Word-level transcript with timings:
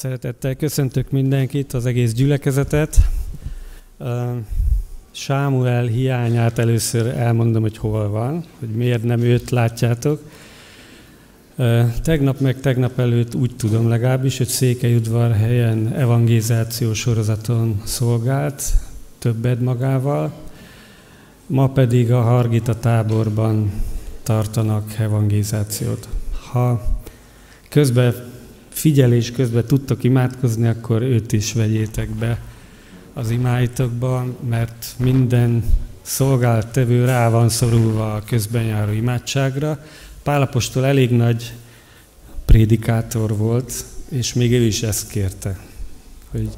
Szeretettel 0.00 0.54
köszöntök 0.54 1.10
mindenkit, 1.10 1.72
az 1.72 1.86
egész 1.86 2.12
gyülekezetet. 2.12 2.96
Sámuel 5.10 5.84
hiányát 5.84 6.58
először 6.58 7.06
elmondom, 7.06 7.62
hogy 7.62 7.76
hol 7.76 8.08
van, 8.08 8.44
hogy 8.58 8.68
miért 8.68 9.02
nem 9.02 9.20
őt 9.20 9.50
látjátok. 9.50 10.22
Tegnap 12.02 12.40
meg 12.40 12.60
tegnap 12.60 12.98
előtt 12.98 13.34
úgy 13.34 13.56
tudom 13.56 13.88
legalábbis, 13.88 14.38
hogy 14.38 14.46
Székelyudvar 14.46 15.32
helyen 15.32 15.92
evangélizáció 15.92 16.92
sorozaton 16.92 17.80
szolgált, 17.84 18.62
többet 19.18 19.60
magával. 19.60 20.32
Ma 21.46 21.68
pedig 21.68 22.12
a 22.12 22.20
Hargita 22.20 22.78
táborban 22.78 23.72
tartanak 24.22 24.94
evangélizációt. 24.98 26.08
Ha 26.50 26.82
közben 27.68 28.29
figyelés 28.80 29.30
közben 29.30 29.64
tudtok 29.64 30.04
imádkozni, 30.04 30.66
akkor 30.66 31.02
őt 31.02 31.32
is 31.32 31.52
vegyétek 31.52 32.08
be 32.08 32.40
az 33.12 33.30
imáitokba, 33.30 34.26
mert 34.48 34.94
minden 34.98 35.64
szolgált 36.02 36.66
tevő 36.66 37.04
rá 37.04 37.28
van 37.28 37.48
szorulva 37.48 38.14
a 38.14 38.22
közben 38.26 38.62
járó 38.62 38.92
imádságra. 38.92 39.84
Pálapostól 40.22 40.84
elég 40.86 41.10
nagy 41.10 41.52
prédikátor 42.44 43.36
volt, 43.36 43.84
és 44.08 44.34
még 44.34 44.52
ő 44.52 44.62
is 44.62 44.82
ezt 44.82 45.10
kérte, 45.10 45.58
hogy 46.30 46.48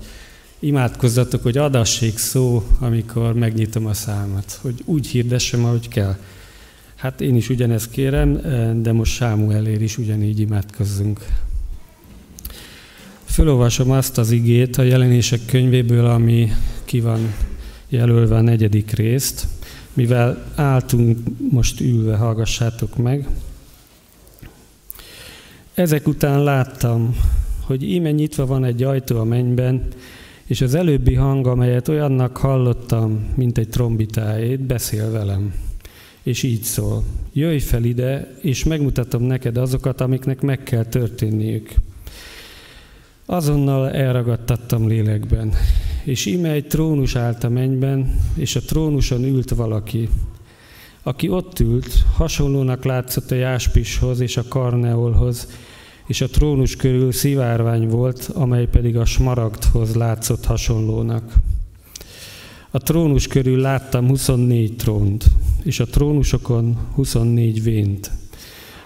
imádkozzatok, 0.59 1.43
hogy 1.43 1.59
adassék 1.59 2.19
szó, 2.19 2.67
amikor 2.79 3.35
megnyitom 3.35 3.87
a 3.87 3.95
számat, 3.95 4.59
hogy 4.63 4.83
úgy 4.85 5.07
hirdessem, 5.07 5.65
ahogy 5.65 5.89
kell. 5.89 6.17
Hát 6.95 7.21
én 7.21 7.37
is 7.37 7.49
ugyanezt 7.49 7.91
kérem, 7.91 8.41
de 8.83 8.93
most 8.93 9.13
Sámuelér 9.13 9.83
is 9.83 9.99
ugyanígy 9.99 10.41
imádkozzunk. 10.41 11.21
Fölolvasom 13.33 13.91
azt 13.91 14.19
az 14.19 14.31
igét 14.31 14.77
a 14.77 14.83
jelenések 14.83 15.41
könyvéből, 15.47 16.07
ami 16.07 16.53
ki 16.85 17.01
van 17.01 17.35
jelölve 17.89 18.37
a 18.37 18.41
negyedik 18.41 18.91
részt. 18.91 19.47
Mivel 19.93 20.45
álltunk, 20.55 21.19
most 21.51 21.81
ülve 21.81 22.17
hallgassátok 22.17 22.97
meg. 22.97 23.29
Ezek 25.75 26.09
után 26.09 26.43
láttam, 26.43 27.17
hogy 27.67 27.83
íme 27.83 28.11
nyitva 28.11 28.47
van 28.47 28.65
egy 28.65 28.83
ajtó 28.83 29.19
a 29.19 29.25
mennyben, 29.25 29.87
és 30.47 30.61
az 30.61 30.75
előbbi 30.75 31.15
hang, 31.15 31.47
amelyet 31.47 31.89
olyannak 31.89 32.37
hallottam, 32.37 33.27
mint 33.35 33.59
egy 33.59 33.69
trombitáét, 33.69 34.61
beszél 34.61 35.11
velem. 35.11 35.55
És 36.23 36.43
így 36.43 36.63
szól, 36.63 37.05
jöjj 37.33 37.59
fel 37.59 37.85
ide, 37.85 38.35
és 38.41 38.65
megmutatom 38.65 39.23
neked 39.23 39.57
azokat, 39.57 40.01
amiknek 40.01 40.41
meg 40.41 40.63
kell 40.63 40.85
történniük 40.85 41.75
Azonnal 43.27 43.91
elragadtattam 43.91 44.89
lélekben, 44.89 45.53
és 46.05 46.27
ime 46.27 46.51
egy 46.51 46.67
trónus 46.67 47.17
állt 47.17 47.45
a 47.45 47.49
mennyben, 47.49 48.21
és 48.35 48.57
a 48.57 48.61
trónuson 48.61 49.25
ült 49.25 49.51
valaki. 49.51 50.09
Aki 51.03 51.29
ott 51.29 51.61
ült, 51.61 52.05
hasonlónak 52.15 52.85
látszott 52.85 53.31
a 53.31 53.35
jáspishoz 53.35 54.21
és 54.21 54.37
a 54.37 54.49
karneolhoz, 54.49 55.49
és 56.07 56.21
a 56.21 56.29
trónus 56.29 56.77
körül 56.77 57.13
szivárvány 57.13 57.89
volt, 57.89 58.31
amely 58.35 58.67
pedig 58.67 58.97
a 58.97 59.05
smaragdhoz 59.05 59.95
látszott 59.95 60.45
hasonlónak. 60.45 61.33
A 62.71 62.79
trónus 62.79 63.27
körül 63.27 63.61
láttam 63.61 64.09
24 64.09 64.77
trónt, 64.77 65.25
és 65.63 65.81
a 65.81 65.87
trónusokon 65.87 66.77
24 66.95 67.63
vént 67.63 68.11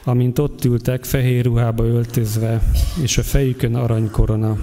amint 0.07 0.39
ott 0.39 0.65
ültek 0.65 1.05
fehér 1.05 1.45
ruhába 1.45 1.85
öltözve, 1.85 2.63
és 3.03 3.19
a 3.19 3.23
fejükön 3.23 3.75
aranykorona. 3.75 4.59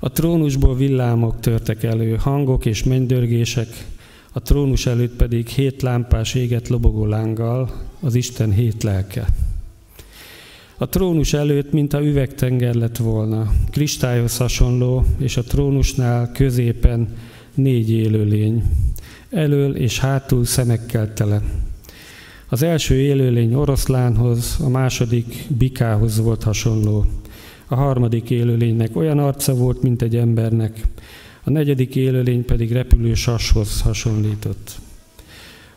A 0.00 0.12
trónusból 0.12 0.76
villámok 0.76 1.40
törtek 1.40 1.82
elő, 1.82 2.16
hangok 2.16 2.66
és 2.66 2.84
mennydörgések, 2.84 3.86
a 4.32 4.42
trónus 4.42 4.86
előtt 4.86 5.16
pedig 5.16 5.46
hét 5.46 5.82
lámpás 5.82 6.34
éget 6.34 6.68
lobogó 6.68 7.06
lánggal, 7.06 7.70
az 8.00 8.14
Isten 8.14 8.52
hét 8.52 8.82
lelke. 8.82 9.26
A 10.76 10.88
trónus 10.88 11.32
előtt, 11.32 11.72
mint 11.72 11.92
a 11.92 12.04
üvegtenger 12.04 12.74
lett 12.74 12.96
volna, 12.96 13.52
kristályhoz 13.70 14.36
hasonló, 14.36 15.04
és 15.18 15.36
a 15.36 15.42
trónusnál 15.42 16.32
középen 16.32 17.16
négy 17.54 17.90
élőlény, 17.90 18.62
elől 19.30 19.76
és 19.76 19.98
hátul 19.98 20.44
szemekkel 20.44 21.12
tele. 21.12 21.42
Az 22.52 22.62
első 22.62 22.94
élőlény 22.94 23.54
oroszlánhoz, 23.54 24.56
a 24.60 24.68
második 24.68 25.44
bikához 25.48 26.20
volt 26.20 26.42
hasonló. 26.42 27.04
A 27.66 27.74
harmadik 27.74 28.30
élőlénynek 28.30 28.96
olyan 28.96 29.18
arca 29.18 29.54
volt, 29.54 29.82
mint 29.82 30.02
egy 30.02 30.16
embernek, 30.16 30.86
a 31.44 31.50
negyedik 31.50 31.96
élőlény 31.96 32.44
pedig 32.44 32.72
repülő 32.72 33.14
sashoz 33.14 33.80
hasonlított. 33.80 34.78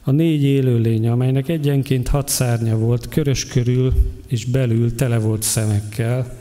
A 0.04 0.12
négy 0.12 0.44
élőlény, 0.44 1.08
amelynek 1.08 1.50
egyenként 1.50 2.08
hat 2.08 2.28
szárnya 2.28 2.78
volt, 2.78 3.08
körös 3.10 3.46
körül 3.46 3.94
és 4.28 4.46
belül 4.46 4.96
tele 4.96 5.18
volt 5.18 5.42
szemekkel, 5.42 6.38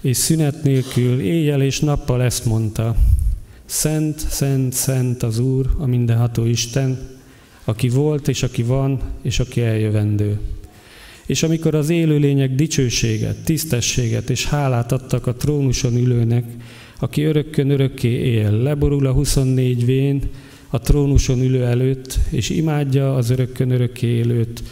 és 0.00 0.16
szünet 0.16 0.62
nélkül 0.62 1.20
éjjel 1.20 1.62
és 1.62 1.80
nappal 1.80 2.22
ezt 2.22 2.44
mondta, 2.44 2.96
Szent, 3.64 4.18
szent, 4.18 4.72
szent 4.72 5.22
az 5.22 5.38
Úr, 5.38 5.70
a 5.78 5.86
mindenható 5.86 6.44
Isten, 6.44 6.98
aki 7.70 7.88
volt, 7.88 8.28
és 8.28 8.42
aki 8.42 8.62
van, 8.62 9.00
és 9.22 9.40
aki 9.40 9.60
eljövendő. 9.60 10.38
És 11.26 11.42
amikor 11.42 11.74
az 11.74 11.88
élőlények 11.88 12.54
dicsőséget, 12.54 13.44
tisztességet 13.44 14.30
és 14.30 14.46
hálát 14.46 14.92
adtak 14.92 15.26
a 15.26 15.34
trónuson 15.34 15.96
ülőnek, 15.96 16.44
aki 16.98 17.22
örökkön 17.22 17.70
örökké 17.70 18.08
él, 18.08 18.50
leborul 18.50 19.06
a 19.06 19.12
24 19.12 19.84
vén 19.84 20.22
a 20.68 20.78
trónuson 20.78 21.42
ülő 21.42 21.64
előtt, 21.64 22.18
és 22.30 22.50
imádja 22.50 23.14
az 23.14 23.30
örökkön 23.30 23.70
örökké 23.70 24.06
élőt, 24.06 24.62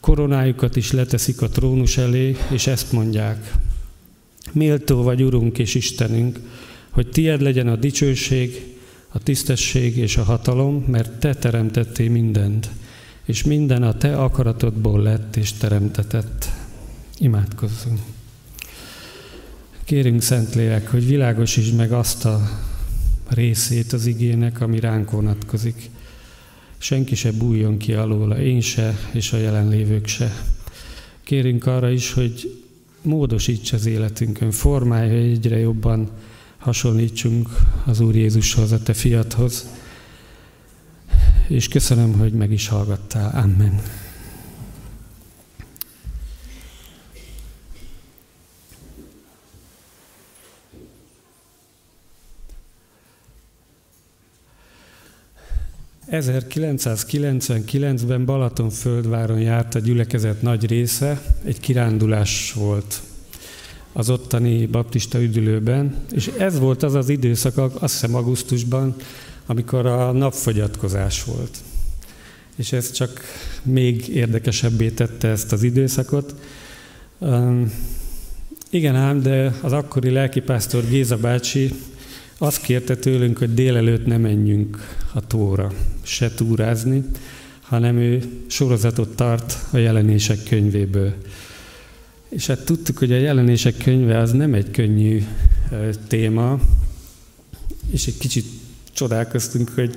koronájukat 0.00 0.76
is 0.76 0.92
leteszik 0.92 1.42
a 1.42 1.48
trónus 1.48 1.96
elé, 1.96 2.36
és 2.50 2.66
ezt 2.66 2.92
mondják. 2.92 3.52
Méltó 4.52 5.02
vagy, 5.02 5.22
Urunk 5.22 5.58
és 5.58 5.74
Istenünk, 5.74 6.38
hogy 6.90 7.08
tied 7.08 7.40
legyen 7.40 7.68
a 7.68 7.76
dicsőség, 7.76 8.71
a 9.12 9.18
tisztesség 9.18 9.96
és 9.96 10.16
a 10.16 10.22
hatalom, 10.22 10.84
mert 10.86 11.18
te 11.18 11.34
teremtettél 11.34 12.10
mindent, 12.10 12.70
és 13.24 13.42
minden 13.42 13.82
a 13.82 13.96
te 13.96 14.16
akaratodból 14.16 15.02
lett 15.02 15.36
és 15.36 15.52
teremtetett. 15.52 16.48
Imádkozzunk. 17.18 18.00
Kérünk 19.84 20.22
Szentlélek, 20.22 20.90
hogy 20.90 21.06
világosítsd 21.06 21.74
meg 21.74 21.92
azt 21.92 22.24
a 22.24 22.60
részét 23.28 23.92
az 23.92 24.06
igének, 24.06 24.60
ami 24.60 24.80
ránk 24.80 25.10
vonatkozik. 25.10 25.90
Senki 26.78 27.14
se 27.14 27.32
bújjon 27.32 27.76
ki 27.76 27.92
alóla, 27.92 28.40
én 28.40 28.60
se, 28.60 28.96
és 29.12 29.32
a 29.32 29.36
jelenlévők 29.36 30.06
se. 30.06 30.44
Kérünk 31.22 31.66
arra 31.66 31.90
is, 31.90 32.12
hogy 32.12 32.62
módosíts 33.02 33.72
az 33.72 33.86
életünkön, 33.86 34.50
formálja 34.50 35.12
egyre 35.12 35.58
jobban 35.58 36.10
hasonlítsunk 36.62 37.48
az 37.84 38.00
Úr 38.00 38.14
Jézushoz, 38.14 38.72
a 38.72 38.82
Te 38.82 38.92
fiathoz. 38.92 39.68
És 41.48 41.68
köszönöm, 41.68 42.18
hogy 42.18 42.32
meg 42.32 42.52
is 42.52 42.68
hallgattál. 42.68 43.42
Amen. 43.42 43.80
...1999-ben 56.10 58.24
Balatonföldváron 58.24 59.40
járt 59.40 59.74
a 59.74 59.78
gyülekezet 59.78 60.42
nagy 60.42 60.66
része, 60.66 61.22
egy 61.44 61.60
kirándulás 61.60 62.52
volt 62.52 63.02
az 63.92 64.10
ottani 64.10 64.66
baptista 64.66 65.22
üdülőben, 65.22 65.96
és 66.10 66.30
ez 66.38 66.58
volt 66.58 66.82
az 66.82 66.94
az 66.94 67.08
időszak, 67.08 67.58
azt 67.58 67.92
hiszem 67.92 68.14
augusztusban, 68.14 68.94
amikor 69.46 69.86
a 69.86 70.12
napfogyatkozás 70.12 71.24
volt. 71.24 71.58
És 72.56 72.72
ez 72.72 72.90
csak 72.92 73.20
még 73.62 74.08
érdekesebbé 74.08 74.90
tette 74.90 75.28
ezt 75.28 75.52
az 75.52 75.62
időszakot. 75.62 76.34
Um, 77.18 77.72
igen 78.70 78.96
ám, 78.96 79.22
de 79.22 79.54
az 79.60 79.72
akkori 79.72 80.10
lelkipásztor 80.10 80.88
Géza 80.88 81.16
bácsi 81.16 81.74
azt 82.38 82.60
kérte 82.60 82.96
tőlünk, 82.96 83.38
hogy 83.38 83.54
délelőtt 83.54 84.06
ne 84.06 84.16
menjünk 84.16 84.96
a 85.12 85.26
tóra, 85.26 85.72
se 86.02 86.34
túrázni, 86.34 87.04
hanem 87.60 87.96
ő 87.96 88.22
sorozatot 88.46 89.16
tart 89.16 89.58
a 89.70 89.76
jelenések 89.76 90.38
könyvéből. 90.48 91.14
És 92.32 92.46
hát 92.46 92.64
tudtuk, 92.64 92.98
hogy 92.98 93.12
a 93.12 93.16
jelenések 93.16 93.76
könyve 93.76 94.18
az 94.18 94.32
nem 94.32 94.54
egy 94.54 94.70
könnyű 94.70 95.24
téma, 96.08 96.60
és 97.90 98.06
egy 98.06 98.18
kicsit 98.18 98.44
csodálkoztunk, 98.92 99.70
hogy 99.74 99.94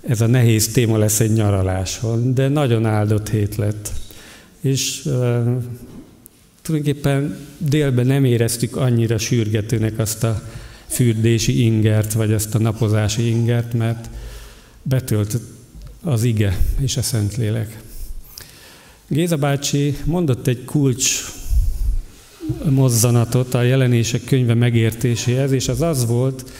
ez 0.00 0.20
a 0.20 0.26
nehéz 0.26 0.72
téma 0.72 0.98
lesz 0.98 1.20
egy 1.20 1.32
nyaraláson, 1.32 2.34
de 2.34 2.48
nagyon 2.48 2.86
áldott 2.86 3.28
hét 3.28 3.56
lett. 3.56 3.92
És 4.60 5.00
tulajdonképpen 6.62 7.36
délben 7.58 8.06
nem 8.06 8.24
éreztük 8.24 8.76
annyira 8.76 9.18
sürgetőnek 9.18 9.98
azt 9.98 10.24
a 10.24 10.42
fürdési 10.86 11.64
ingert, 11.64 12.12
vagy 12.12 12.32
azt 12.32 12.54
a 12.54 12.58
napozási 12.58 13.26
ingert, 13.28 13.72
mert 13.72 14.08
betölt 14.82 15.38
az 16.02 16.22
ige 16.22 16.58
és 16.80 16.96
a 16.96 17.02
Szentlélek. 17.02 17.82
Géza 19.08 19.36
bácsi 19.36 19.96
mondott 20.04 20.46
egy 20.46 20.64
kulcs 20.64 21.24
mozzanatot 22.70 23.54
a 23.54 23.62
jelenések 23.62 24.24
könyve 24.24 24.54
megértéséhez, 24.54 25.52
és 25.52 25.68
az 25.68 25.80
az 25.80 26.06
volt, 26.06 26.50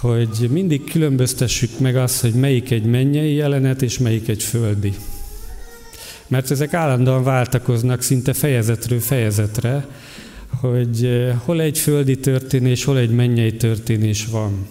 hogy 0.00 0.48
mindig 0.50 0.84
különböztessük 0.84 1.78
meg 1.78 1.96
azt, 1.96 2.20
hogy 2.20 2.32
melyik 2.32 2.70
egy 2.70 2.84
mennyei 2.84 3.34
jelenet, 3.34 3.82
és 3.82 3.98
melyik 3.98 4.28
egy 4.28 4.42
földi. 4.42 4.94
Mert 6.26 6.50
ezek 6.50 6.74
állandóan 6.74 7.24
váltakoznak 7.24 8.02
szinte 8.02 8.32
fejezetről 8.32 9.00
fejezetre, 9.00 9.86
hogy 10.60 11.04
eh, 11.04 11.36
hol 11.44 11.60
egy 11.60 11.78
földi 11.78 12.18
történés, 12.18 12.84
hol 12.84 12.98
egy 12.98 13.10
mennyei 13.10 13.56
történés 13.56 14.26
van. 14.26 14.66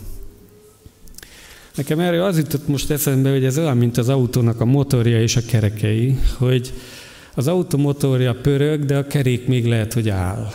Nekem 1.76 2.00
erről 2.00 2.24
az 2.24 2.38
jutott 2.38 2.68
most 2.68 2.92
eszembe, 2.92 3.32
hogy 3.32 3.46
ez 3.46 3.58
olyan, 3.58 3.78
mint 3.78 3.98
az 3.98 4.10
autónak 4.10 4.62
a 4.62 4.66
motorja 4.66 5.22
és 5.22 5.36
a 5.36 5.42
kerekei, 5.48 6.18
hogy 6.38 6.74
az 7.34 7.48
autó 7.48 7.78
motorja 7.78 8.34
pörög, 8.34 8.86
de 8.86 8.98
a 8.98 9.08
kerék 9.08 9.48
még 9.48 9.66
lehet, 9.66 9.94
hogy 9.94 10.10
áll. 10.10 10.52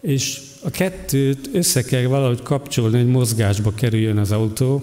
És 0.00 0.40
a 0.62 0.70
kettőt 0.70 1.50
össze 1.52 1.82
kell 1.82 2.06
valahogy 2.06 2.42
kapcsolni, 2.42 2.96
hogy 2.96 3.06
mozgásba 3.06 3.74
kerüljön 3.74 4.18
az 4.18 4.32
autó. 4.32 4.82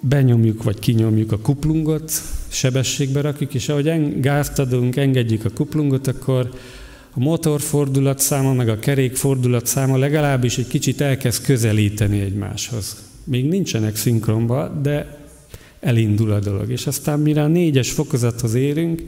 Benyomjuk 0.00 0.62
vagy 0.62 0.78
kinyomjuk 0.78 1.32
a 1.32 1.38
kuplungot, 1.38 2.12
sebességbe 2.48 3.20
rakjuk, 3.20 3.54
és 3.54 3.68
ahogy 3.68 4.20
gázt 4.20 4.58
adunk, 4.58 4.96
engedjük 4.96 5.44
a 5.44 5.50
kuplungot, 5.50 6.06
akkor 6.06 6.50
a 7.14 7.20
motor 7.20 7.60
fordulat 7.60 8.18
száma, 8.18 8.52
meg 8.52 8.68
a 8.68 8.78
kerék 8.78 9.16
fordulat 9.16 9.66
száma 9.66 9.96
legalábbis 9.96 10.58
egy 10.58 10.66
kicsit 10.66 11.00
elkezd 11.00 11.44
közelíteni 11.44 12.20
egymáshoz. 12.20 12.96
Még 13.24 13.48
nincsenek 13.48 13.96
szinkronba, 13.96 14.68
de 14.82 15.18
elindul 15.80 16.32
a 16.32 16.40
dolog. 16.40 16.70
És 16.70 16.86
aztán 16.86 17.20
mire 17.20 17.42
a 17.42 17.46
négyes 17.46 17.90
fokozathoz 17.90 18.54
érünk, 18.54 19.02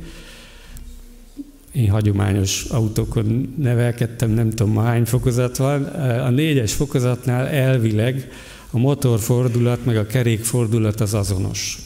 én 1.72 1.90
hagyományos 1.90 2.64
autókon 2.64 3.54
nevelkedtem, 3.58 4.30
nem 4.30 4.50
tudom 4.50 4.72
ma 4.72 4.82
hány 4.82 5.04
fokozat 5.04 5.56
van, 5.56 5.82
a 5.84 6.30
négyes 6.30 6.72
fokozatnál 6.72 7.46
elvileg 7.46 8.28
a 8.70 8.78
motorfordulat 8.78 9.84
meg 9.84 9.96
a 9.96 10.06
kerékfordulat 10.06 11.00
az 11.00 11.14
azonos. 11.14 11.78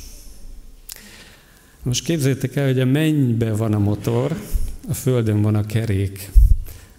Most 1.82 2.04
képzeljétek 2.04 2.56
el, 2.56 2.66
hogy 2.66 2.80
a 2.80 2.84
mennybe 2.84 3.52
van 3.52 3.72
a 3.72 3.78
motor, 3.78 4.36
a 4.88 4.94
földön 4.94 5.42
van 5.42 5.54
a 5.54 5.66
kerék, 5.66 6.30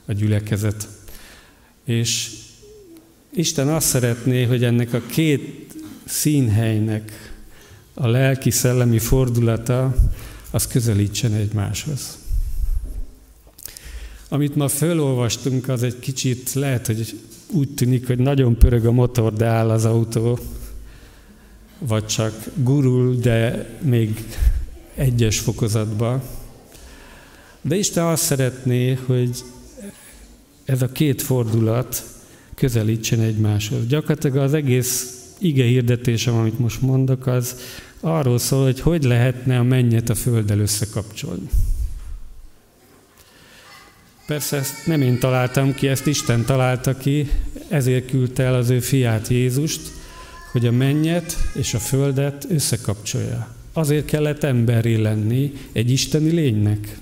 a 0.05 0.13
gyülekezet. 0.13 0.87
És 1.83 2.31
Isten 3.29 3.67
azt 3.67 3.87
szeretné, 3.87 4.43
hogy 4.43 4.63
ennek 4.63 4.93
a 4.93 5.01
két 5.11 5.73
színhelynek 6.05 7.33
a 7.93 8.07
lelki-szellemi 8.07 8.99
fordulata, 8.99 9.95
az 10.51 10.67
közelítsen 10.67 11.33
egymáshoz. 11.33 12.17
Amit 14.27 14.55
ma 14.55 14.67
fölolvastunk, 14.67 15.69
az 15.69 15.83
egy 15.83 15.99
kicsit 15.99 16.53
lehet, 16.53 16.85
hogy 16.85 17.19
úgy 17.51 17.69
tűnik, 17.69 18.07
hogy 18.07 18.19
nagyon 18.19 18.57
pörög 18.57 18.85
a 18.85 18.91
motor, 18.91 19.33
de 19.33 19.45
áll 19.45 19.69
az 19.69 19.85
autó, 19.85 20.39
vagy 21.79 22.05
csak 22.05 22.45
gurul, 22.55 23.15
de 23.15 23.69
még 23.81 24.25
egyes 24.95 25.39
fokozatban. 25.39 26.21
De 27.61 27.75
Isten 27.75 28.05
azt 28.05 28.23
szeretné, 28.23 28.93
hogy 29.05 29.43
ez 30.65 30.81
a 30.81 30.91
két 30.91 31.21
fordulat 31.21 32.03
közelítsen 32.55 33.19
egymáshoz. 33.19 33.87
Gyakorlatilag 33.87 34.37
az 34.37 34.53
egész 34.53 35.23
ige 35.37 35.63
hirdetésem, 35.63 36.35
amit 36.35 36.59
most 36.59 36.81
mondok, 36.81 37.27
az 37.27 37.55
arról 37.99 38.39
szól, 38.39 38.63
hogy 38.63 38.79
hogy 38.79 39.03
lehetne 39.03 39.59
a 39.59 39.63
mennyet 39.63 40.09
a 40.09 40.15
földdel 40.15 40.59
összekapcsolni. 40.59 41.49
Persze 44.27 44.57
ezt 44.57 44.85
nem 44.85 45.01
én 45.01 45.19
találtam 45.19 45.73
ki, 45.73 45.87
ezt 45.87 46.07
Isten 46.07 46.45
találta 46.45 46.97
ki, 46.97 47.29
ezért 47.67 48.09
küldte 48.09 48.43
el 48.43 48.55
az 48.55 48.69
ő 48.69 48.79
fiát 48.79 49.27
Jézust, 49.27 49.81
hogy 50.51 50.65
a 50.65 50.71
mennyet 50.71 51.37
és 51.53 51.73
a 51.73 51.79
földet 51.79 52.45
összekapcsolja. 52.49 53.55
Azért 53.73 54.05
kellett 54.05 54.43
emberi 54.43 54.97
lenni 54.97 55.53
egy 55.71 55.91
isteni 55.91 56.29
lénynek. 56.29 56.97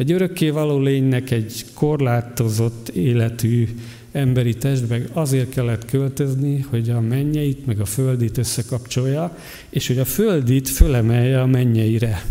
Egy 0.00 0.12
örökké 0.12 0.50
való 0.50 0.78
lénynek 0.78 1.30
egy 1.30 1.64
korlátozott 1.74 2.88
életű 2.88 3.68
emberi 4.12 4.56
testbe 4.56 5.02
azért 5.12 5.48
kellett 5.48 5.84
költözni, 5.84 6.60
hogy 6.60 6.90
a 6.90 7.00
mennyeit 7.00 7.66
meg 7.66 7.80
a 7.80 7.84
földit 7.84 8.38
összekapcsolja, 8.38 9.36
és 9.68 9.86
hogy 9.86 9.98
a 9.98 10.04
földit 10.04 10.68
fölemelje 10.68 11.40
a 11.40 11.46
mennyeire. 11.46 12.24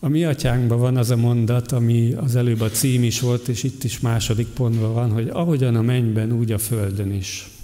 A 0.00 0.08
mi 0.08 0.24
atyánkban 0.24 0.78
van 0.78 0.96
az 0.96 1.10
a 1.10 1.16
mondat, 1.16 1.72
ami 1.72 2.12
az 2.12 2.36
előbb 2.36 2.60
a 2.60 2.70
cím 2.70 3.02
is 3.02 3.20
volt, 3.20 3.48
és 3.48 3.62
itt 3.62 3.84
is 3.84 4.00
második 4.00 4.46
pontban 4.46 4.92
van, 4.92 5.10
hogy 5.10 5.28
ahogyan 5.28 5.76
a 5.76 5.82
mennyben, 5.82 6.32
úgy 6.32 6.52
a 6.52 6.58
földön 6.58 7.12
is. 7.12 7.55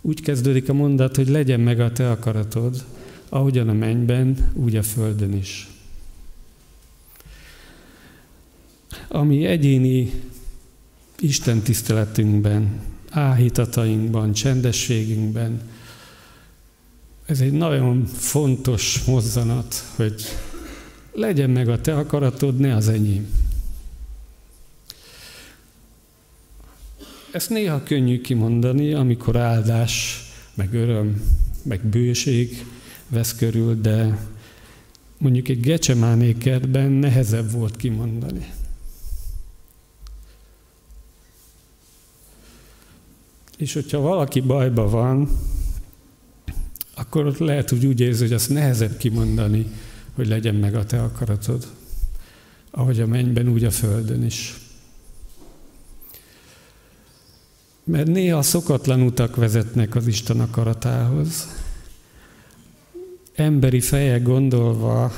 Úgy 0.00 0.20
kezdődik 0.20 0.68
a 0.68 0.72
mondat, 0.72 1.16
hogy 1.16 1.28
legyen 1.28 1.60
meg 1.60 1.80
a 1.80 1.92
te 1.92 2.10
akaratod, 2.10 2.84
ahogyan 3.28 3.68
a 3.68 3.72
mennyben, 3.72 4.50
úgy 4.54 4.76
a 4.76 4.82
földön 4.82 5.32
is. 5.32 5.68
Ami 9.08 9.44
egyéni 9.44 10.12
Isten 11.18 11.60
tiszteletünkben, 11.60 12.80
áhítatainkban, 13.10 14.32
csendességünkben, 14.32 15.60
ez 17.26 17.40
egy 17.40 17.52
nagyon 17.52 18.04
fontos 18.06 19.04
mozzanat, 19.04 19.74
hogy 19.96 20.22
legyen 21.12 21.50
meg 21.50 21.68
a 21.68 21.80
te 21.80 21.96
akaratod, 21.96 22.58
ne 22.58 22.74
az 22.74 22.88
enyém. 22.88 23.47
Ezt 27.30 27.50
néha 27.50 27.82
könnyű 27.82 28.20
kimondani, 28.20 28.92
amikor 28.92 29.36
áldás, 29.36 30.22
meg 30.54 30.74
öröm, 30.74 31.22
meg 31.62 31.84
bőség 31.84 32.64
vesz 33.08 33.34
körül, 33.34 33.80
de 33.80 34.26
mondjuk 35.18 35.48
egy 35.48 35.60
gecsemáné 35.60 36.32
kertben 36.32 36.90
nehezebb 36.90 37.50
volt 37.50 37.76
kimondani. 37.76 38.52
És 43.56 43.72
hogyha 43.72 44.00
valaki 44.00 44.40
bajba 44.40 44.88
van, 44.88 45.28
akkor 46.94 47.26
ott 47.26 47.38
lehet, 47.38 47.70
hogy 47.70 47.86
úgy 47.86 48.00
érzi, 48.00 48.22
hogy 48.22 48.32
azt 48.32 48.50
nehezebb 48.50 48.96
kimondani, 48.96 49.66
hogy 50.14 50.26
legyen 50.26 50.54
meg 50.54 50.74
a 50.74 50.86
te 50.86 51.02
akaratod. 51.02 51.66
Ahogy 52.70 53.00
a 53.00 53.06
mennyben, 53.06 53.48
úgy 53.48 53.64
a 53.64 53.70
földön 53.70 54.24
is. 54.24 54.67
Mert 57.88 58.06
néha 58.06 58.42
szokatlan 58.42 59.00
utak 59.00 59.36
vezetnek 59.36 59.94
az 59.94 60.06
Isten 60.06 60.40
akaratához. 60.40 61.48
Emberi 63.34 63.80
feje 63.80 64.18
gondolva 64.18 65.12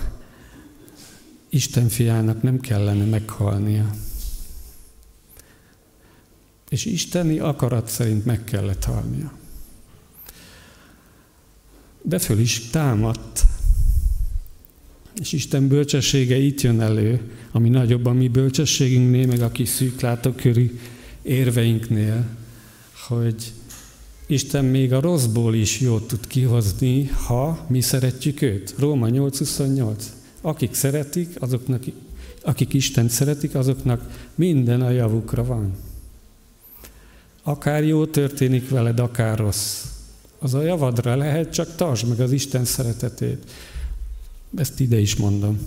Isten 1.49 1.89
fiának 1.89 2.43
nem 2.43 2.61
kellene 2.61 3.05
meghalnia. 3.05 3.91
És 6.69 6.85
isteni 6.85 7.39
akarat 7.39 7.89
szerint 7.89 8.25
meg 8.25 8.45
kellett 8.45 8.85
halnia 8.85 9.39
de 12.03 12.19
föl 12.19 12.39
is 12.39 12.59
támadt. 12.59 13.45
És 15.21 15.33
Isten 15.33 15.69
bölcsessége 15.69 16.37
itt 16.37 16.61
jön 16.61 16.81
elő, 16.81 17.21
ami 17.53 17.69
nagyobb 17.69 18.07
a 18.07 18.13
mi 18.13 18.29
bölcsességünknél, 18.29 19.27
meg 19.27 19.41
a 19.41 19.51
kis 19.51 19.69
szűklátókörű 19.69 20.79
érveinknél, 21.23 22.27
hogy 23.09 23.53
Isten 24.27 24.65
még 24.65 24.93
a 24.93 25.01
rosszból 25.01 25.55
is 25.55 25.81
jót 25.81 26.07
tud 26.07 26.27
kihozni, 26.27 27.07
ha 27.07 27.65
mi 27.69 27.81
szeretjük 27.81 28.43
őt. 28.43 28.75
Róma 28.79 29.07
8.28. 29.09 30.03
Akik 30.41 30.75
szeretik, 30.75 31.29
azoknak, 31.39 31.83
akik 32.43 32.73
Isten 32.73 33.09
szeretik, 33.09 33.55
azoknak 33.55 34.29
minden 34.35 34.81
a 34.81 34.91
javukra 34.91 35.45
van. 35.45 35.77
Akár 37.43 37.85
jó 37.85 38.07
történik 38.07 38.69
veled, 38.69 39.01
akár 39.01 39.39
rossz 39.39 39.85
az 40.43 40.55
a 40.55 40.63
javadra 40.63 41.17
lehet, 41.17 41.53
csak 41.53 41.75
tartsd 41.75 42.09
meg 42.09 42.21
az 42.21 42.33
Isten 42.33 42.65
szeretetét. 42.65 43.51
Ezt 44.57 44.81
ide 44.81 44.99
is 44.99 45.17
mondom. 45.17 45.59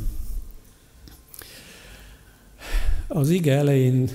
Az 3.07 3.29
ige 3.29 3.53
elején 3.53 4.09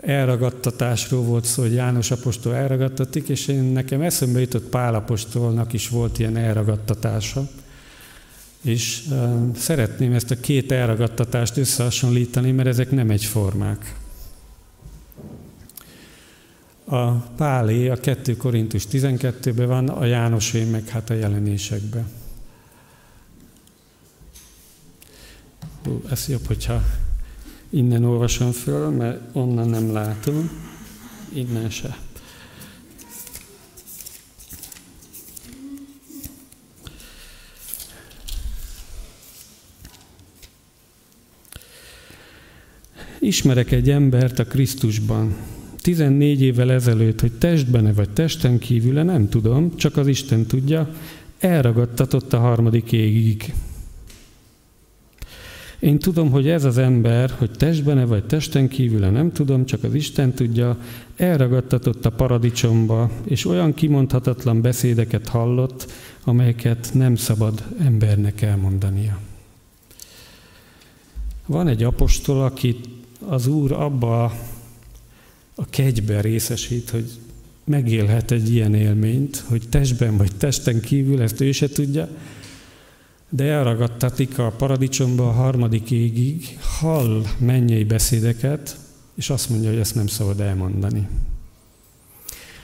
elragadtatásról 0.00 1.22
volt 1.22 1.44
szó, 1.44 1.62
hogy 1.62 1.74
János 1.74 2.10
apostol 2.10 2.54
elragadtatik, 2.54 3.28
és 3.28 3.48
én 3.48 3.62
nekem 3.62 4.00
eszembe 4.00 4.40
jutott 4.40 4.68
Pál 4.68 4.94
apostolnak 4.94 5.72
is 5.72 5.88
volt 5.88 6.18
ilyen 6.18 6.36
elragadtatása. 6.36 7.48
És 8.62 9.02
uh, 9.10 9.56
szeretném 9.56 10.12
ezt 10.12 10.30
a 10.30 10.40
két 10.40 10.72
elragadtatást 10.72 11.56
összehasonlítani, 11.56 12.50
mert 12.50 12.68
ezek 12.68 12.90
nem 12.90 13.10
egyformák. 13.10 13.94
A 16.84 17.10
Pálé 17.10 17.88
a 17.88 17.96
2 17.96 18.36
Korintus 18.36 18.84
12-ben 18.92 19.66
van, 19.66 19.88
a 19.88 20.04
Jánosé 20.04 20.64
meg 20.64 20.88
hát 20.88 21.10
a 21.10 21.14
jelenésekben. 21.14 22.06
ez 26.10 26.28
jobb, 26.28 26.46
hogyha 26.46 26.82
innen 27.70 28.04
olvasom 28.04 28.50
föl, 28.50 28.88
mert 28.88 29.20
onnan 29.32 29.68
nem 29.68 29.92
látom, 29.92 30.50
innen 31.32 31.70
se. 31.70 31.98
Ismerek 43.20 43.72
egy 43.72 43.90
embert 43.90 44.38
a 44.38 44.44
Krisztusban. 44.44 45.36
14 45.76 46.42
évvel 46.42 46.72
ezelőtt, 46.72 47.20
hogy 47.20 47.32
testben-e 47.32 47.92
vagy 47.92 48.10
testen 48.10 48.58
kívül 48.58 49.02
nem 49.02 49.28
tudom, 49.28 49.76
csak 49.76 49.96
az 49.96 50.06
Isten 50.06 50.46
tudja, 50.46 50.94
elragadtatott 51.38 52.32
a 52.32 52.38
harmadik 52.38 52.92
égig. 52.92 53.54
Én 55.78 55.98
tudom, 55.98 56.30
hogy 56.30 56.48
ez 56.48 56.64
az 56.64 56.78
ember, 56.78 57.30
hogy 57.30 57.50
testben-e 57.50 58.04
vagy 58.04 58.24
testen 58.24 58.68
kívül 58.68 59.06
nem 59.06 59.32
tudom, 59.32 59.64
csak 59.64 59.84
az 59.84 59.94
Isten 59.94 60.32
tudja, 60.32 60.78
elragadtatott 61.16 62.06
a 62.06 62.10
paradicsomba, 62.10 63.10
és 63.24 63.44
olyan 63.44 63.74
kimondhatatlan 63.74 64.60
beszédeket 64.60 65.28
hallott, 65.28 65.90
amelyeket 66.24 66.90
nem 66.92 67.16
szabad 67.16 67.64
embernek 67.80 68.42
elmondania. 68.42 69.18
Van 71.46 71.68
egy 71.68 71.82
apostol, 71.82 72.44
aki 72.44 72.76
az 73.28 73.46
Úr 73.46 73.72
abba 73.72 74.24
a 75.54 75.66
kegyben 75.70 76.22
részesít, 76.22 76.90
hogy 76.90 77.10
megélhet 77.64 78.30
egy 78.30 78.52
ilyen 78.52 78.74
élményt, 78.74 79.44
hogy 79.48 79.62
testben 79.68 80.16
vagy 80.16 80.30
testen 80.36 80.80
kívül, 80.80 81.22
ezt 81.22 81.40
ő 81.40 81.52
se 81.52 81.68
tudja, 81.68 82.08
de 83.28 83.44
elragadtatik 83.44 84.38
a 84.38 84.50
paradicsomba 84.50 85.28
a 85.28 85.32
harmadik 85.32 85.90
égig, 85.90 86.58
hall 86.80 87.22
mennyei 87.38 87.84
beszédeket, 87.84 88.78
és 89.14 89.30
azt 89.30 89.50
mondja, 89.50 89.70
hogy 89.70 89.78
ezt 89.78 89.94
nem 89.94 90.06
szabad 90.06 90.40
elmondani. 90.40 91.08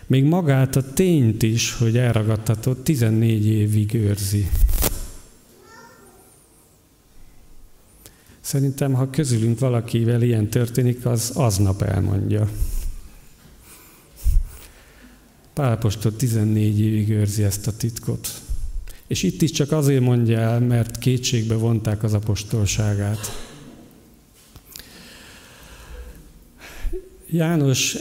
Még 0.06 0.24
magát 0.24 0.76
a 0.76 0.92
tényt 0.92 1.42
is, 1.42 1.74
hogy 1.74 1.96
elragadtatott, 1.96 2.84
14 2.84 3.46
évig 3.46 3.94
őrzi. 3.94 4.48
Szerintem, 8.40 8.92
ha 8.92 9.10
közülünk 9.10 9.58
valakivel 9.58 10.22
ilyen 10.22 10.48
történik, 10.48 11.06
az 11.06 11.30
aznap 11.34 11.82
elmondja. 11.82 12.48
Pálapostól 15.52 16.16
14 16.16 16.80
évig 16.80 17.10
őrzi 17.10 17.42
ezt 17.42 17.66
a 17.66 17.76
titkot. 17.76 18.43
És 19.06 19.22
itt 19.22 19.42
is 19.42 19.50
csak 19.50 19.72
azért 19.72 20.02
mondja 20.02 20.38
el, 20.38 20.60
mert 20.60 20.98
kétségbe 20.98 21.54
vonták 21.54 22.02
az 22.02 22.14
apostolságát. 22.14 23.52
János 27.30 27.96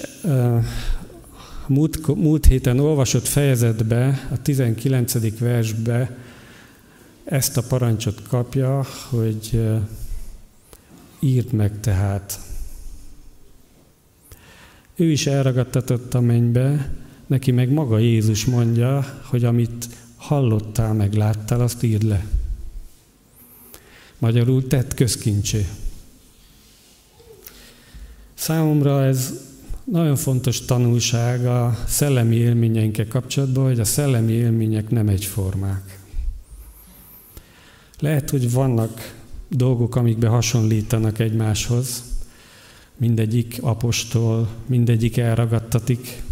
múlt, 1.68 2.16
múlt 2.16 2.46
héten 2.46 2.80
olvasott 2.80 3.28
fejezetbe, 3.28 4.28
a 4.32 4.42
19. 4.42 5.40
versbe 5.40 6.18
ezt 7.24 7.58
a 7.58 7.64
parancsot 7.64 8.22
kapja, 8.28 8.86
hogy 9.10 9.62
írd 11.20 11.54
meg 11.54 11.80
tehát. 11.80 12.40
Ő 14.96 15.12
is 15.12 15.28
elragadtatott 15.28 16.14
a 16.14 16.22
mennybe, 16.22 16.94
neki 17.28 17.52
meg 17.52 17.72
maga 17.72 17.98
Jézus 17.98 18.46
mondja, 18.46 19.22
hogy 19.24 19.44
amit 19.44 19.88
hallottál, 20.24 20.94
meg 20.94 21.14
láttál, 21.14 21.62
azt 21.62 21.84
írd 21.84 22.04
le. 22.04 22.26
Magyarul 24.18 24.68
tett 24.68 24.94
közkincsé. 24.94 25.68
Számomra 28.34 29.04
ez 29.04 29.34
nagyon 29.84 30.16
fontos 30.16 30.66
tanulság 30.66 31.46
a 31.46 31.78
szellemi 31.88 32.36
élményeinkkel 32.36 33.08
kapcsolatban, 33.08 33.66
hogy 33.66 33.80
a 33.80 33.86
szellemi 33.86 34.32
élmények 34.32 34.90
nem 34.90 35.08
egyformák. 35.08 36.00
Lehet, 38.00 38.30
hogy 38.30 38.52
vannak 38.52 39.16
dolgok, 39.48 39.96
amikbe 39.96 40.28
hasonlítanak 40.28 41.20
egymáshoz. 41.20 42.04
Mindegyik 42.98 43.58
apostol, 43.62 44.48
mindegyik 44.66 45.18
elragadtatik, 45.18 46.24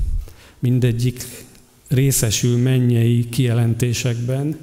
mindegyik 0.60 1.46
részesül 1.92 2.58
mennyei 2.58 3.30
kijelentésekben, 3.30 4.58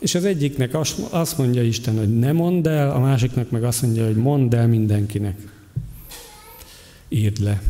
és 0.00 0.14
az 0.14 0.24
egyiknek 0.24 0.74
azt 1.10 1.38
mondja 1.38 1.62
Isten, 1.62 1.98
hogy 1.98 2.18
ne 2.18 2.32
mondd 2.32 2.68
el, 2.68 2.90
a 2.90 2.98
másiknak 2.98 3.50
meg 3.50 3.64
azt 3.64 3.82
mondja, 3.82 4.04
hogy 4.04 4.16
mondd 4.16 4.54
el 4.54 4.68
mindenkinek. 4.68 5.36
Írd 7.08 7.38
le. 7.38 7.62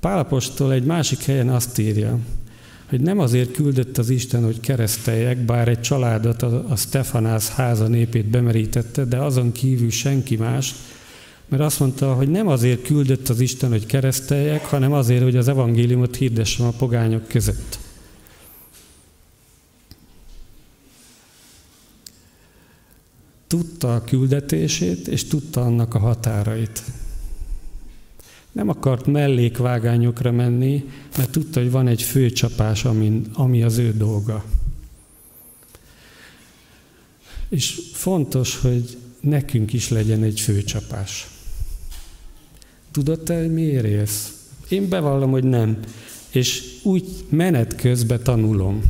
Pálapostól 0.00 0.72
egy 0.72 0.84
másik 0.84 1.22
helyen 1.22 1.48
azt 1.48 1.78
írja, 1.78 2.18
hogy 2.88 3.00
nem 3.00 3.18
azért 3.18 3.50
küldött 3.50 3.98
az 3.98 4.10
Isten, 4.10 4.44
hogy 4.44 4.60
kereszteljek, 4.60 5.38
bár 5.38 5.68
egy 5.68 5.80
családot, 5.80 6.42
a 6.42 6.76
Stefanász 6.76 7.48
háza 7.48 7.86
népét 7.86 8.26
bemerítette, 8.26 9.04
de 9.04 9.16
azon 9.16 9.52
kívül 9.52 9.90
senki 9.90 10.36
más, 10.36 10.74
mert 11.48 11.62
azt 11.62 11.80
mondta, 11.80 12.14
hogy 12.14 12.28
nem 12.28 12.48
azért 12.48 12.82
küldött 12.82 13.28
az 13.28 13.40
Isten, 13.40 13.70
hogy 13.70 13.86
kereszteljek, 13.86 14.64
hanem 14.64 14.92
azért, 14.92 15.22
hogy 15.22 15.36
az 15.36 15.48
evangéliumot 15.48 16.16
hirdessem 16.16 16.66
a 16.66 16.70
pogányok 16.70 17.28
között. 17.28 17.78
Tudta 23.46 23.94
a 23.94 24.04
küldetését, 24.04 25.08
és 25.08 25.24
tudta 25.24 25.60
annak 25.60 25.94
a 25.94 25.98
határait. 25.98 26.82
Nem 28.52 28.68
akart 28.68 29.06
mellékvágányokra 29.06 30.32
menni, 30.32 30.84
mert 31.16 31.30
tudta, 31.30 31.60
hogy 31.60 31.70
van 31.70 31.86
egy 31.88 32.02
főcsapás, 32.02 32.84
ami, 32.84 33.22
ami 33.32 33.62
az 33.62 33.78
ő 33.78 33.92
dolga. 33.92 34.44
És 37.48 37.80
fontos, 37.92 38.56
hogy 38.56 38.98
nekünk 39.20 39.72
is 39.72 39.88
legyen 39.88 40.22
egy 40.22 40.40
főcsapás. 40.40 41.37
Tudod 42.98 43.20
te, 43.20 43.38
hogy 43.38 43.52
miért 43.52 43.84
élsz? 43.84 44.32
Én 44.68 44.88
bevallom, 44.88 45.30
hogy 45.30 45.44
nem. 45.44 45.78
És 46.30 46.62
úgy 46.82 47.04
menet 47.28 47.74
közben 47.74 48.22
tanulom. 48.22 48.82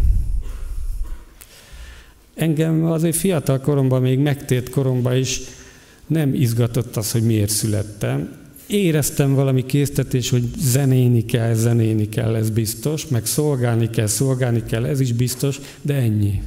Engem 2.34 2.84
azért 2.84 3.16
fiatal 3.16 3.60
koromban, 3.60 4.02
még 4.02 4.18
megtért 4.18 4.70
koromban 4.70 5.16
is 5.16 5.40
nem 6.06 6.34
izgatott 6.34 6.96
az, 6.96 7.10
hogy 7.12 7.22
miért 7.22 7.50
születtem. 7.50 8.36
Éreztem 8.66 9.34
valami 9.34 9.66
késztetés, 9.66 10.30
hogy 10.30 10.44
zenéni 10.58 11.24
kell, 11.24 11.54
zenéni 11.54 12.08
kell, 12.08 12.34
ez 12.34 12.50
biztos, 12.50 13.06
meg 13.06 13.26
szolgálni 13.26 13.90
kell, 13.90 14.06
szolgálni 14.06 14.62
kell, 14.64 14.84
ez 14.84 15.00
is 15.00 15.12
biztos, 15.12 15.60
de 15.82 15.94
ennyi. 15.94 16.42